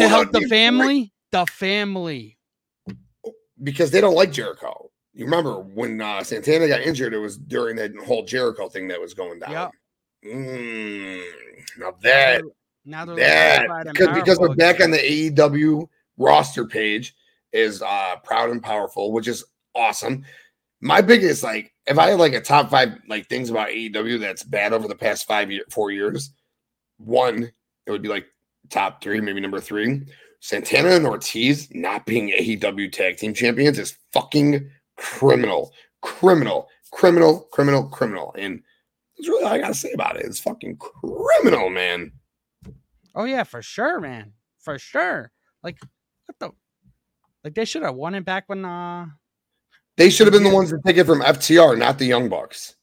[0.00, 1.12] to help the family?
[1.30, 2.38] The family.
[3.62, 4.90] because they don't like Jericho.
[5.12, 7.12] You remember when uh, Santana got injured?
[7.12, 9.50] It was during that whole Jericho thing that was going down.
[9.50, 9.70] Yep.
[10.26, 11.22] Mm,
[11.78, 12.42] now that
[12.84, 17.14] now they're that because because they're back on the AEW roster page
[17.52, 19.44] is uh proud and powerful, which is
[19.76, 20.24] awesome.
[20.80, 24.42] My biggest like if I had like a top five like things about AEW that's
[24.42, 26.30] bad over the past five year four years,
[26.98, 27.50] one
[27.86, 28.26] it would be like
[28.68, 30.02] top three, maybe number three.
[30.40, 35.72] Santana and Ortiz not being AEW tag team champions is fucking criminal,
[36.02, 38.34] criminal, criminal, criminal, criminal.
[38.38, 38.62] And
[39.16, 40.26] that's really all I gotta say about it.
[40.26, 42.12] It's fucking criminal, man.
[43.14, 44.32] Oh yeah, for sure, man.
[44.60, 45.32] For sure.
[45.62, 45.78] Like
[46.26, 46.50] what the
[47.42, 49.06] like they should have won it back when uh
[49.98, 52.76] They should have been the ones to take it from FTR, not the Young Bucks.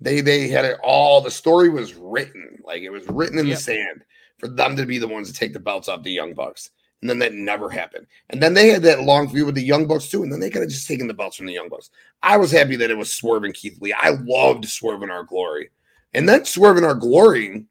[0.00, 1.20] They they had it all.
[1.20, 3.56] The story was written, like it was written in Yep.
[3.56, 4.04] the sand
[4.38, 6.70] for them to be the ones to take the belts off the Young Bucks.
[7.00, 8.06] And then that never happened.
[8.30, 10.22] And then they had that long feud with the Young Bucks too.
[10.22, 11.90] And then they could have just taken the belts from the Young Bucks.
[12.22, 13.92] I was happy that it was Swerve and Keith Lee.
[13.92, 15.70] I loved Swerve and Our Glory.
[16.14, 17.66] And then Swerve in Our Glory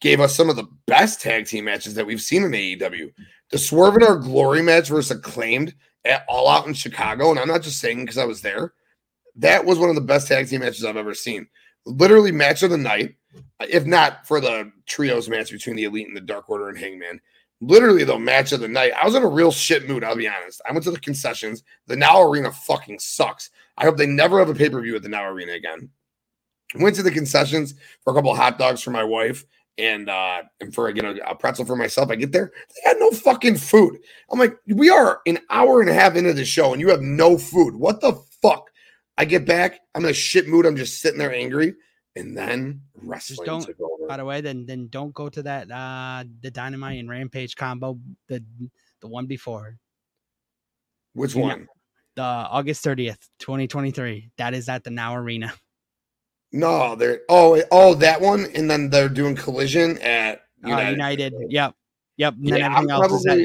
[0.00, 3.12] gave us some of the best tag team matches that we've seen in AEW.
[3.50, 5.74] The Swerve and Our Glory match versus Acclaimed
[6.04, 7.30] at All Out in Chicago.
[7.30, 8.72] And I'm not just saying because I was there.
[9.36, 11.46] That was one of the best tag team matches I've ever seen.
[11.86, 13.16] Literally match of the night,
[13.68, 17.20] if not for the trios match between the Elite and the Dark Order and Hangman.
[17.60, 18.92] Literally, though, match of the night.
[18.92, 20.04] I was in a real shit mood.
[20.04, 20.60] I'll be honest.
[20.68, 21.62] I went to the concessions.
[21.86, 23.50] The Now Arena fucking sucks.
[23.76, 25.88] I hope they never have a pay per view at the Now Arena again.
[26.76, 29.44] Went to the concessions for a couple hot dogs for my wife
[29.78, 32.10] and uh and for you know a pretzel for myself.
[32.10, 33.98] I get there, they had no fucking food.
[34.30, 37.00] I'm like, we are an hour and a half into the show and you have
[37.02, 37.74] no food.
[37.74, 38.70] What the fuck?
[39.16, 40.66] I get back, I'm in a shit mood.
[40.66, 41.74] I'm just sitting there angry,
[42.16, 44.06] and then wrestling don't- took over.
[44.08, 47.98] by the way, then then don't go to that uh the dynamite and rampage combo,
[48.28, 48.42] the
[49.00, 49.76] the one before.
[51.14, 51.68] Which one?
[52.16, 54.30] The August 30th, 2023.
[54.38, 55.52] That is at the Now Arena.
[56.54, 60.92] No, they're oh oh that one, and then they're doing collision at Uh, United.
[60.92, 61.34] United.
[61.48, 61.74] Yep.
[62.16, 62.34] Yep.
[62.34, 63.38] And then Yeah, everything I'm else is at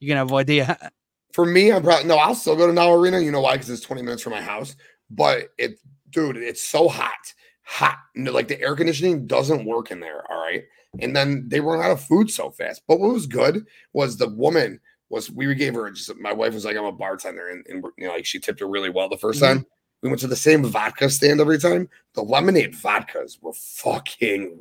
[0.00, 0.62] you can avoid the
[1.34, 1.70] for me.
[1.70, 2.16] I'm probably no.
[2.16, 3.20] I'll still go to Now Arena.
[3.20, 3.56] You know why?
[3.56, 4.74] Because it's 20 minutes from my house.
[5.10, 5.78] But it,
[6.08, 7.98] dude, it's so hot, hot.
[8.14, 10.22] No, Like the air conditioning doesn't work in there.
[10.32, 10.64] All right,
[11.00, 12.80] and then they run out of food so fast.
[12.88, 14.80] But what was good was the woman
[15.10, 18.06] was we gave her just my wife was like I'm a bartender and, and you
[18.06, 19.46] know like she tipped her really well the 1st Mhm.
[19.46, 19.66] time.
[20.02, 21.88] We went to the same vodka stand every time.
[22.14, 24.56] The lemonade vodkas were fucking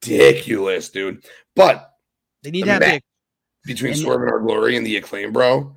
[0.00, 1.24] ridiculous, dude.
[1.56, 1.94] But
[2.42, 3.00] they need to have ma- the
[3.66, 5.74] between And- Swerve and Our Glory and the Acclaim, bro,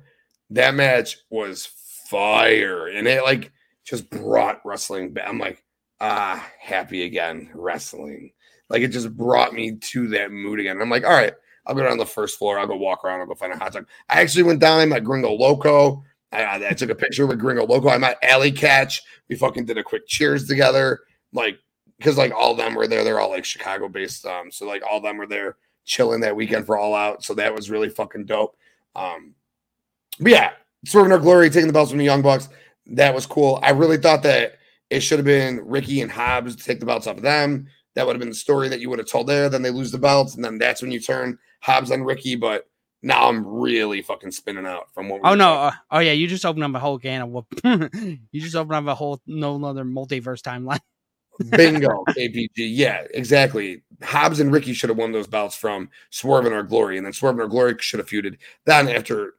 [0.50, 1.66] that match was
[2.08, 3.50] fire, and it like
[3.84, 5.28] just brought wrestling back.
[5.28, 5.62] I'm like,
[6.00, 8.32] ah, happy again, wrestling.
[8.68, 10.80] Like it just brought me to that mood again.
[10.80, 11.34] I'm like, all right,
[11.66, 12.58] I'll go down the first floor.
[12.58, 13.20] I'll go walk around.
[13.20, 13.86] I'll go find a hot dog.
[14.08, 14.78] I actually went down.
[14.80, 16.04] I met Gringo Loco.
[16.32, 17.88] I, I took a picture with Gringo Loco.
[17.88, 19.02] I met Alley Catch.
[19.28, 21.00] We fucking did a quick cheers together.
[21.32, 21.58] Like,
[21.98, 23.04] because like all of them were there.
[23.04, 24.26] They're all like Chicago based.
[24.26, 27.24] Um, so like all of them were there chilling that weekend for All Out.
[27.24, 28.56] So that was really fucking dope.
[28.94, 29.34] Um,
[30.20, 30.52] but yeah,
[30.84, 32.48] Swerving Our Glory, taking the belts from the Young Bucks.
[32.86, 33.60] That was cool.
[33.62, 34.54] I really thought that
[34.90, 37.66] it should have been Ricky and Hobbs to take the belts off of them.
[37.94, 39.48] That would have been the story that you would have told there.
[39.48, 42.36] Then they lose the belts, and then that's when you turn Hobbs on Ricky.
[42.36, 42.68] But
[43.02, 45.22] now I'm really fucking spinning out from what.
[45.22, 45.54] we Oh no!
[45.54, 46.12] Uh, oh yeah!
[46.12, 47.46] You just opened up a whole can of whoop.
[48.30, 50.80] you just opened up a whole no other multiverse timeline.
[51.50, 52.50] Bingo, APG.
[52.56, 53.82] Yeah, exactly.
[54.02, 57.12] Hobbs and Ricky should have won those belts from Swerve and Our Glory, and then
[57.12, 58.38] Swerve and Our Glory should have feuded.
[58.66, 59.34] Then after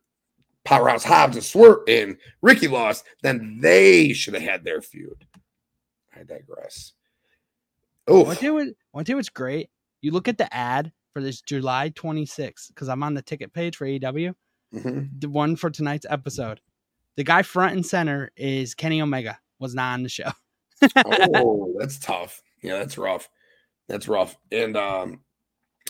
[0.65, 5.25] Powerhouse Hobbs and Swerve and Ricky lost, then they should have had their feud.
[6.15, 6.93] I digress.
[8.07, 9.69] Oh, One thing, one thing was great.
[10.01, 13.77] You look at the ad for this July 26th because I'm on the ticket page
[13.77, 14.33] for AEW.
[14.73, 15.09] mhm.
[15.19, 16.59] The one for tonight's episode.
[17.15, 19.39] The guy front and center is Kenny Omega.
[19.59, 20.31] Was not on the show.
[21.05, 22.41] oh, that's tough.
[22.61, 23.29] Yeah, that's rough.
[23.87, 24.35] That's rough.
[24.51, 25.21] And um,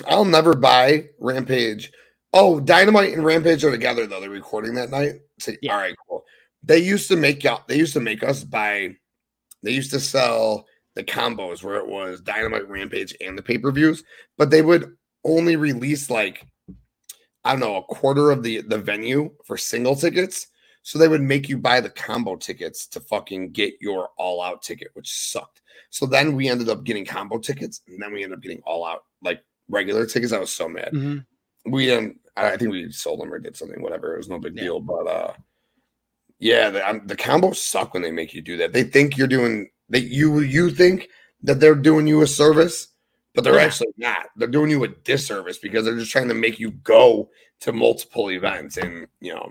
[0.07, 1.91] I'll never buy Rampage.
[2.33, 4.19] Oh, Dynamite and Rampage are together though.
[4.19, 5.13] They're recording that night.
[5.39, 5.73] So, Yeah.
[5.73, 6.23] All right, cool.
[6.63, 7.67] They used to make out.
[7.67, 8.95] They used to make us buy.
[9.63, 10.65] They used to sell
[10.95, 14.03] the combos where it was Dynamite, Rampage, and the pay per views,
[14.37, 16.45] but they would only release like
[17.45, 20.47] I don't know a quarter of the the venue for single tickets.
[20.85, 24.61] So they would make you buy the combo tickets to fucking get your all out
[24.63, 25.61] ticket, which sucked.
[25.89, 28.85] So then we ended up getting combo tickets, and then we ended up getting all
[28.85, 30.33] out like regular tickets.
[30.33, 30.91] I was so mad.
[30.91, 31.25] Mhm.
[31.65, 32.19] We didn't.
[32.35, 33.81] I I think we sold them or did something.
[33.81, 34.13] Whatever.
[34.13, 34.63] It was no big Yeah.
[34.63, 34.79] deal.
[34.81, 35.33] But uh,
[36.39, 38.73] yeah, the, um, the combos suck when they make you do that.
[38.73, 40.01] They think you're doing that.
[40.01, 41.07] You you think
[41.43, 42.87] that they're doing you a service,
[43.33, 43.63] but they're Yeah.
[43.65, 44.27] actually not.
[44.35, 47.29] They're doing you a disservice because they're just trying to make you go
[47.61, 48.77] to multiple events.
[48.77, 49.49] And you know,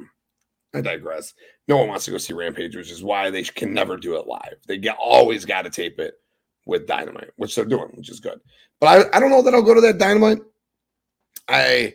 [0.74, 1.34] I digress.
[1.68, 4.26] No one wants to go see Rampage, which is why they can never do it
[4.26, 4.56] live.
[4.66, 6.14] They get always got to tape it
[6.66, 8.40] with Dynamite, which they're doing, which is good.
[8.80, 10.38] But I, I don't know that I'll go to that Dynamite.
[11.48, 11.94] I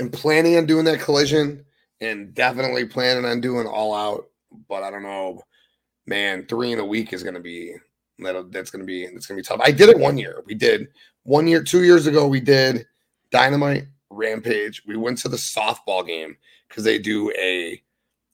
[0.00, 1.64] am planning on doing that collision
[2.00, 4.28] and definitely planning on doing all out,
[4.68, 5.42] but I don't know.
[6.06, 7.74] Man, three in a week is gonna be
[8.18, 9.60] that'll that's gonna be that's gonna be tough.
[9.62, 10.42] I did it one year.
[10.46, 10.88] We did
[11.24, 12.86] one year, two years ago, we did
[13.30, 14.82] Dynamite Rampage.
[14.86, 16.36] We went to the softball game
[16.68, 17.82] because they do a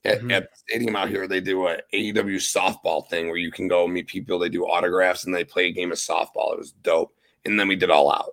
[0.04, 0.32] at, Mhm.
[0.32, 3.86] at the stadium out here, they do a AEW softball thing where you can go
[3.88, 6.52] meet people, they do autographs and they play a game of softball.
[6.52, 7.14] It was dope.
[7.44, 8.30] And then we did all out.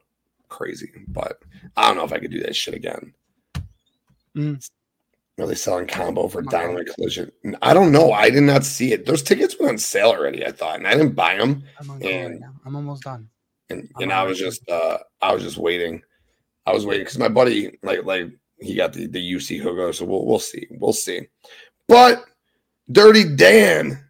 [0.48, 0.92] Crazy.
[1.08, 1.42] But
[1.76, 3.14] I don't know if I could do that shit again.
[4.36, 4.70] Mm.
[5.40, 6.50] Are they selling combo for Oh.
[6.50, 7.32] Dynamite Collision?
[7.62, 8.12] I don't know.
[8.12, 9.06] I did not see it.
[9.06, 11.64] Those tickets were on sale already, I thought, and I didn't buy them.
[11.80, 12.52] I'm on And- right.
[12.66, 13.28] I'm almost done.
[13.70, 16.02] And and I was just uh I was just waiting.
[16.66, 20.06] I was waiting because my buddy, like, like he got the, the UC hookup, so
[20.06, 20.68] we'll we'll see.
[20.72, 21.28] We'll see.
[21.88, 22.24] But
[22.92, 24.02] Dirty Dan.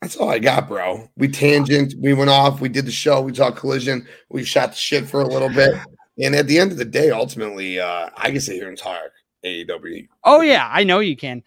[0.00, 1.08] That's all I got, bro.
[1.16, 4.76] We tangent, we went off, we did the show, we talked collision, we shot the
[4.76, 5.72] shit for a little bit.
[6.22, 9.00] And at the end of the day, ultimately, uh, I can sit here and talk
[9.44, 10.06] AEW.
[10.24, 11.42] Oh yeah, I know you can.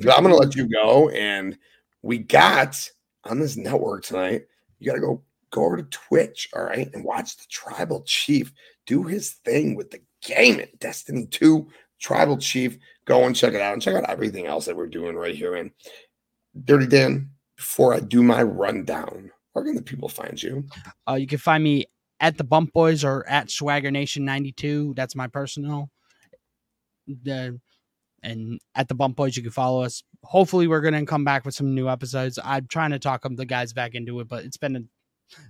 [0.00, 1.10] But I'm gonna let you go.
[1.10, 1.58] And
[2.02, 2.76] we got
[3.24, 4.46] on this network tonight,
[4.78, 5.22] you gotta go
[5.54, 8.52] go over to Twitch, all right, and watch the tribal chief
[8.86, 11.68] do his thing with the game at Destiny 2.
[12.00, 12.76] Tribal Chief,
[13.06, 15.54] go and check it out and check out everything else that we're doing right here.
[15.54, 15.70] And
[16.64, 20.64] Dirty Dan, before I do my rundown, where can the people find you?
[21.08, 21.86] Uh, you can find me
[22.20, 24.94] at the Bump Boys or at Swagger Nation 92.
[24.96, 25.90] That's my personal.
[27.06, 27.58] The
[28.22, 30.02] and at the Bump Boys, you can follow us.
[30.24, 32.38] Hopefully, we're gonna come back with some new episodes.
[32.42, 34.80] I'm trying to talk the guys back into it, but it's been a,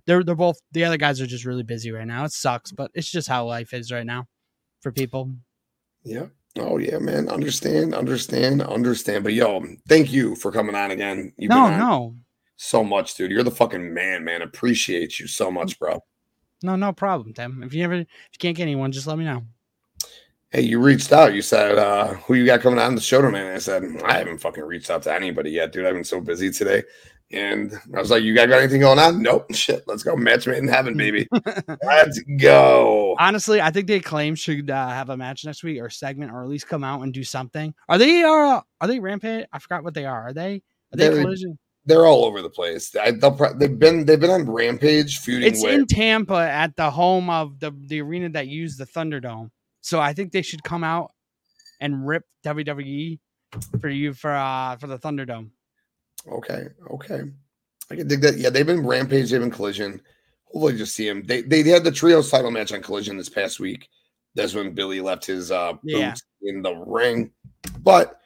[0.07, 2.25] they're they're both the other guys are just really busy right now.
[2.25, 4.27] It sucks, but it's just how life is right now
[4.81, 5.31] for people.
[6.05, 6.27] Yeah.
[6.57, 7.29] Oh yeah, man.
[7.29, 9.25] Understand, understand, understand.
[9.25, 11.33] But yo, thank you for coming on again.
[11.37, 12.16] You've no, been no,
[12.57, 13.31] so much, dude.
[13.31, 14.43] You're the fucking man, man.
[14.43, 16.03] Appreciate you so much, bro.
[16.62, 17.62] no, no problem, Tim.
[17.64, 19.43] If you ever if you can't get anyone, just let me know.
[20.51, 21.35] Hey, you reached out.
[21.35, 23.41] You said, uh, who you got coming on the show tonight?
[23.41, 25.85] And I said, I haven't fucking reached out to anybody yet, dude.
[25.85, 26.85] I've been so busy today.
[27.35, 29.20] And I was like, you got, got anything going on?
[29.20, 29.47] Nope.
[29.55, 29.82] Shit.
[29.87, 30.14] Let's go.
[30.16, 31.26] Match made in heaven, baby.
[31.82, 33.16] Let's go.
[33.18, 36.43] Honestly, I think the acclaim should uh, have a match next week or segment, or
[36.43, 37.74] at least come out and do something.
[37.89, 39.47] Are they uh, are they rampage?
[39.53, 40.28] I forgot what they are.
[40.28, 40.62] Are they?
[40.93, 41.59] Are they They're- collision?
[41.87, 42.97] They're all over the place.
[42.97, 46.91] I, pro- they've been they've been on Rampage feuding It's with in Tampa at the
[46.91, 49.51] home of the the arena that used the Thunderdome.
[49.82, 51.12] So I think they should come out
[51.82, 53.18] and rip WWE
[53.82, 55.51] for you for uh for the Thunderdome.
[56.31, 57.22] Okay, okay.
[57.91, 58.39] I can dig that.
[58.39, 60.01] Yeah, they've been Rampage, they've been Collision.
[60.47, 61.22] Hopefully, just see him.
[61.25, 63.89] They they had the trios title match on Collision this past week.
[64.35, 66.14] That's when Billy left his uh Yeah.
[66.43, 67.31] in the ring.
[67.83, 68.18] But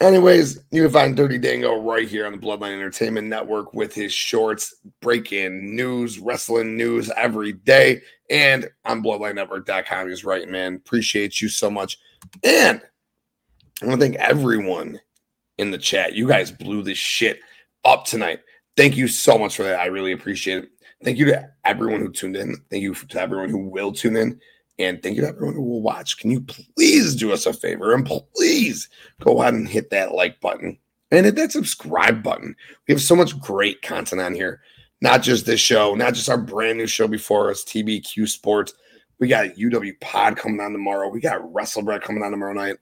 [0.00, 4.12] anyways, you can find Dirty Dango right here on the Bloodline Entertainment Network with his
[4.12, 10.08] shorts, breaking news, wrestling news every day, and on BloodlineNetwork.com.
[10.08, 10.76] He's right, man.
[10.76, 11.98] Appreciate you so much.
[12.42, 12.80] And
[13.82, 15.00] I want to thank everyone
[15.58, 16.14] in the chat.
[16.14, 17.40] You guys blew this shit
[17.84, 18.40] up tonight.
[18.76, 19.80] Thank you so much for that.
[19.80, 20.70] I really appreciate it.
[21.04, 22.56] Thank you to everyone who tuned in.
[22.70, 24.40] Thank you to everyone who will tune in.
[24.78, 26.18] And thank you to everyone who will watch.
[26.18, 28.88] Can you please do us a favor and please
[29.20, 30.78] go ahead and hit that like button
[31.10, 32.54] and hit that subscribe button?
[32.88, 34.62] We have so much great content on here.
[35.00, 38.72] Not just this show, not just our brand new show before us, TBQ Sports.
[39.18, 41.08] We got UW Pod coming on tomorrow.
[41.08, 42.76] We got WrestleBread coming on tomorrow night.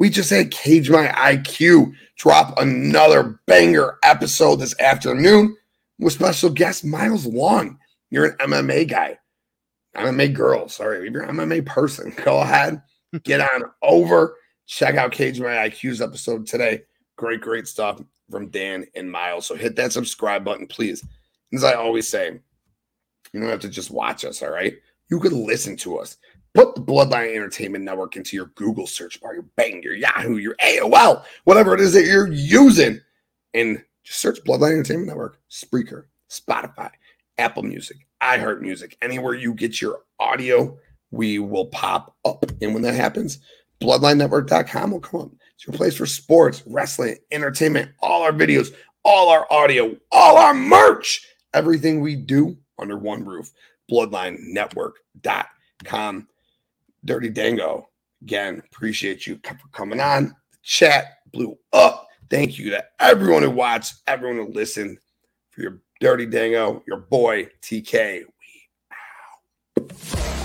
[0.00, 5.54] We just had Cage My IQ drop another banger episode this afternoon
[5.98, 7.78] with special guest Miles Long.
[8.08, 9.18] You're an MMA guy,
[9.94, 10.68] MMA girl.
[10.70, 12.80] Sorry, if you're an MMA person, go ahead,
[13.24, 16.80] get on over, check out Cage My IQ's episode today.
[17.16, 19.46] Great, great stuff from Dan and Miles.
[19.46, 21.04] So hit that subscribe button, please.
[21.52, 22.40] As I always say,
[23.34, 24.78] you don't have to just watch us, all right?
[25.10, 26.16] You could listen to us.
[26.54, 30.56] Put the Bloodline Entertainment Network into your Google search bar, your Bing, your Yahoo, your
[30.56, 33.00] AOL, whatever it is that you're using,
[33.54, 36.90] and just search Bloodline Entertainment Network, Spreaker, Spotify,
[37.38, 40.76] Apple Music, iHeart Music, anywhere you get your audio,
[41.10, 42.44] we will pop up.
[42.60, 43.38] And when that happens,
[43.80, 45.30] BloodlineNetwork.com will come up.
[45.54, 48.74] It's your place for sports, wrestling, entertainment, all our videos,
[49.04, 53.50] all our audio, all our merch, everything we do under one roof.
[53.90, 56.28] BloodlineNetwork.com.
[57.04, 57.88] Dirty Dango,
[58.22, 60.26] again, appreciate you for coming on.
[60.52, 62.06] The chat blew up.
[62.28, 64.98] Thank you to everyone who watched, everyone who listened
[65.50, 68.24] for your Dirty Dango, your boy TK.
[68.24, 68.68] We
[69.78, 70.39] out.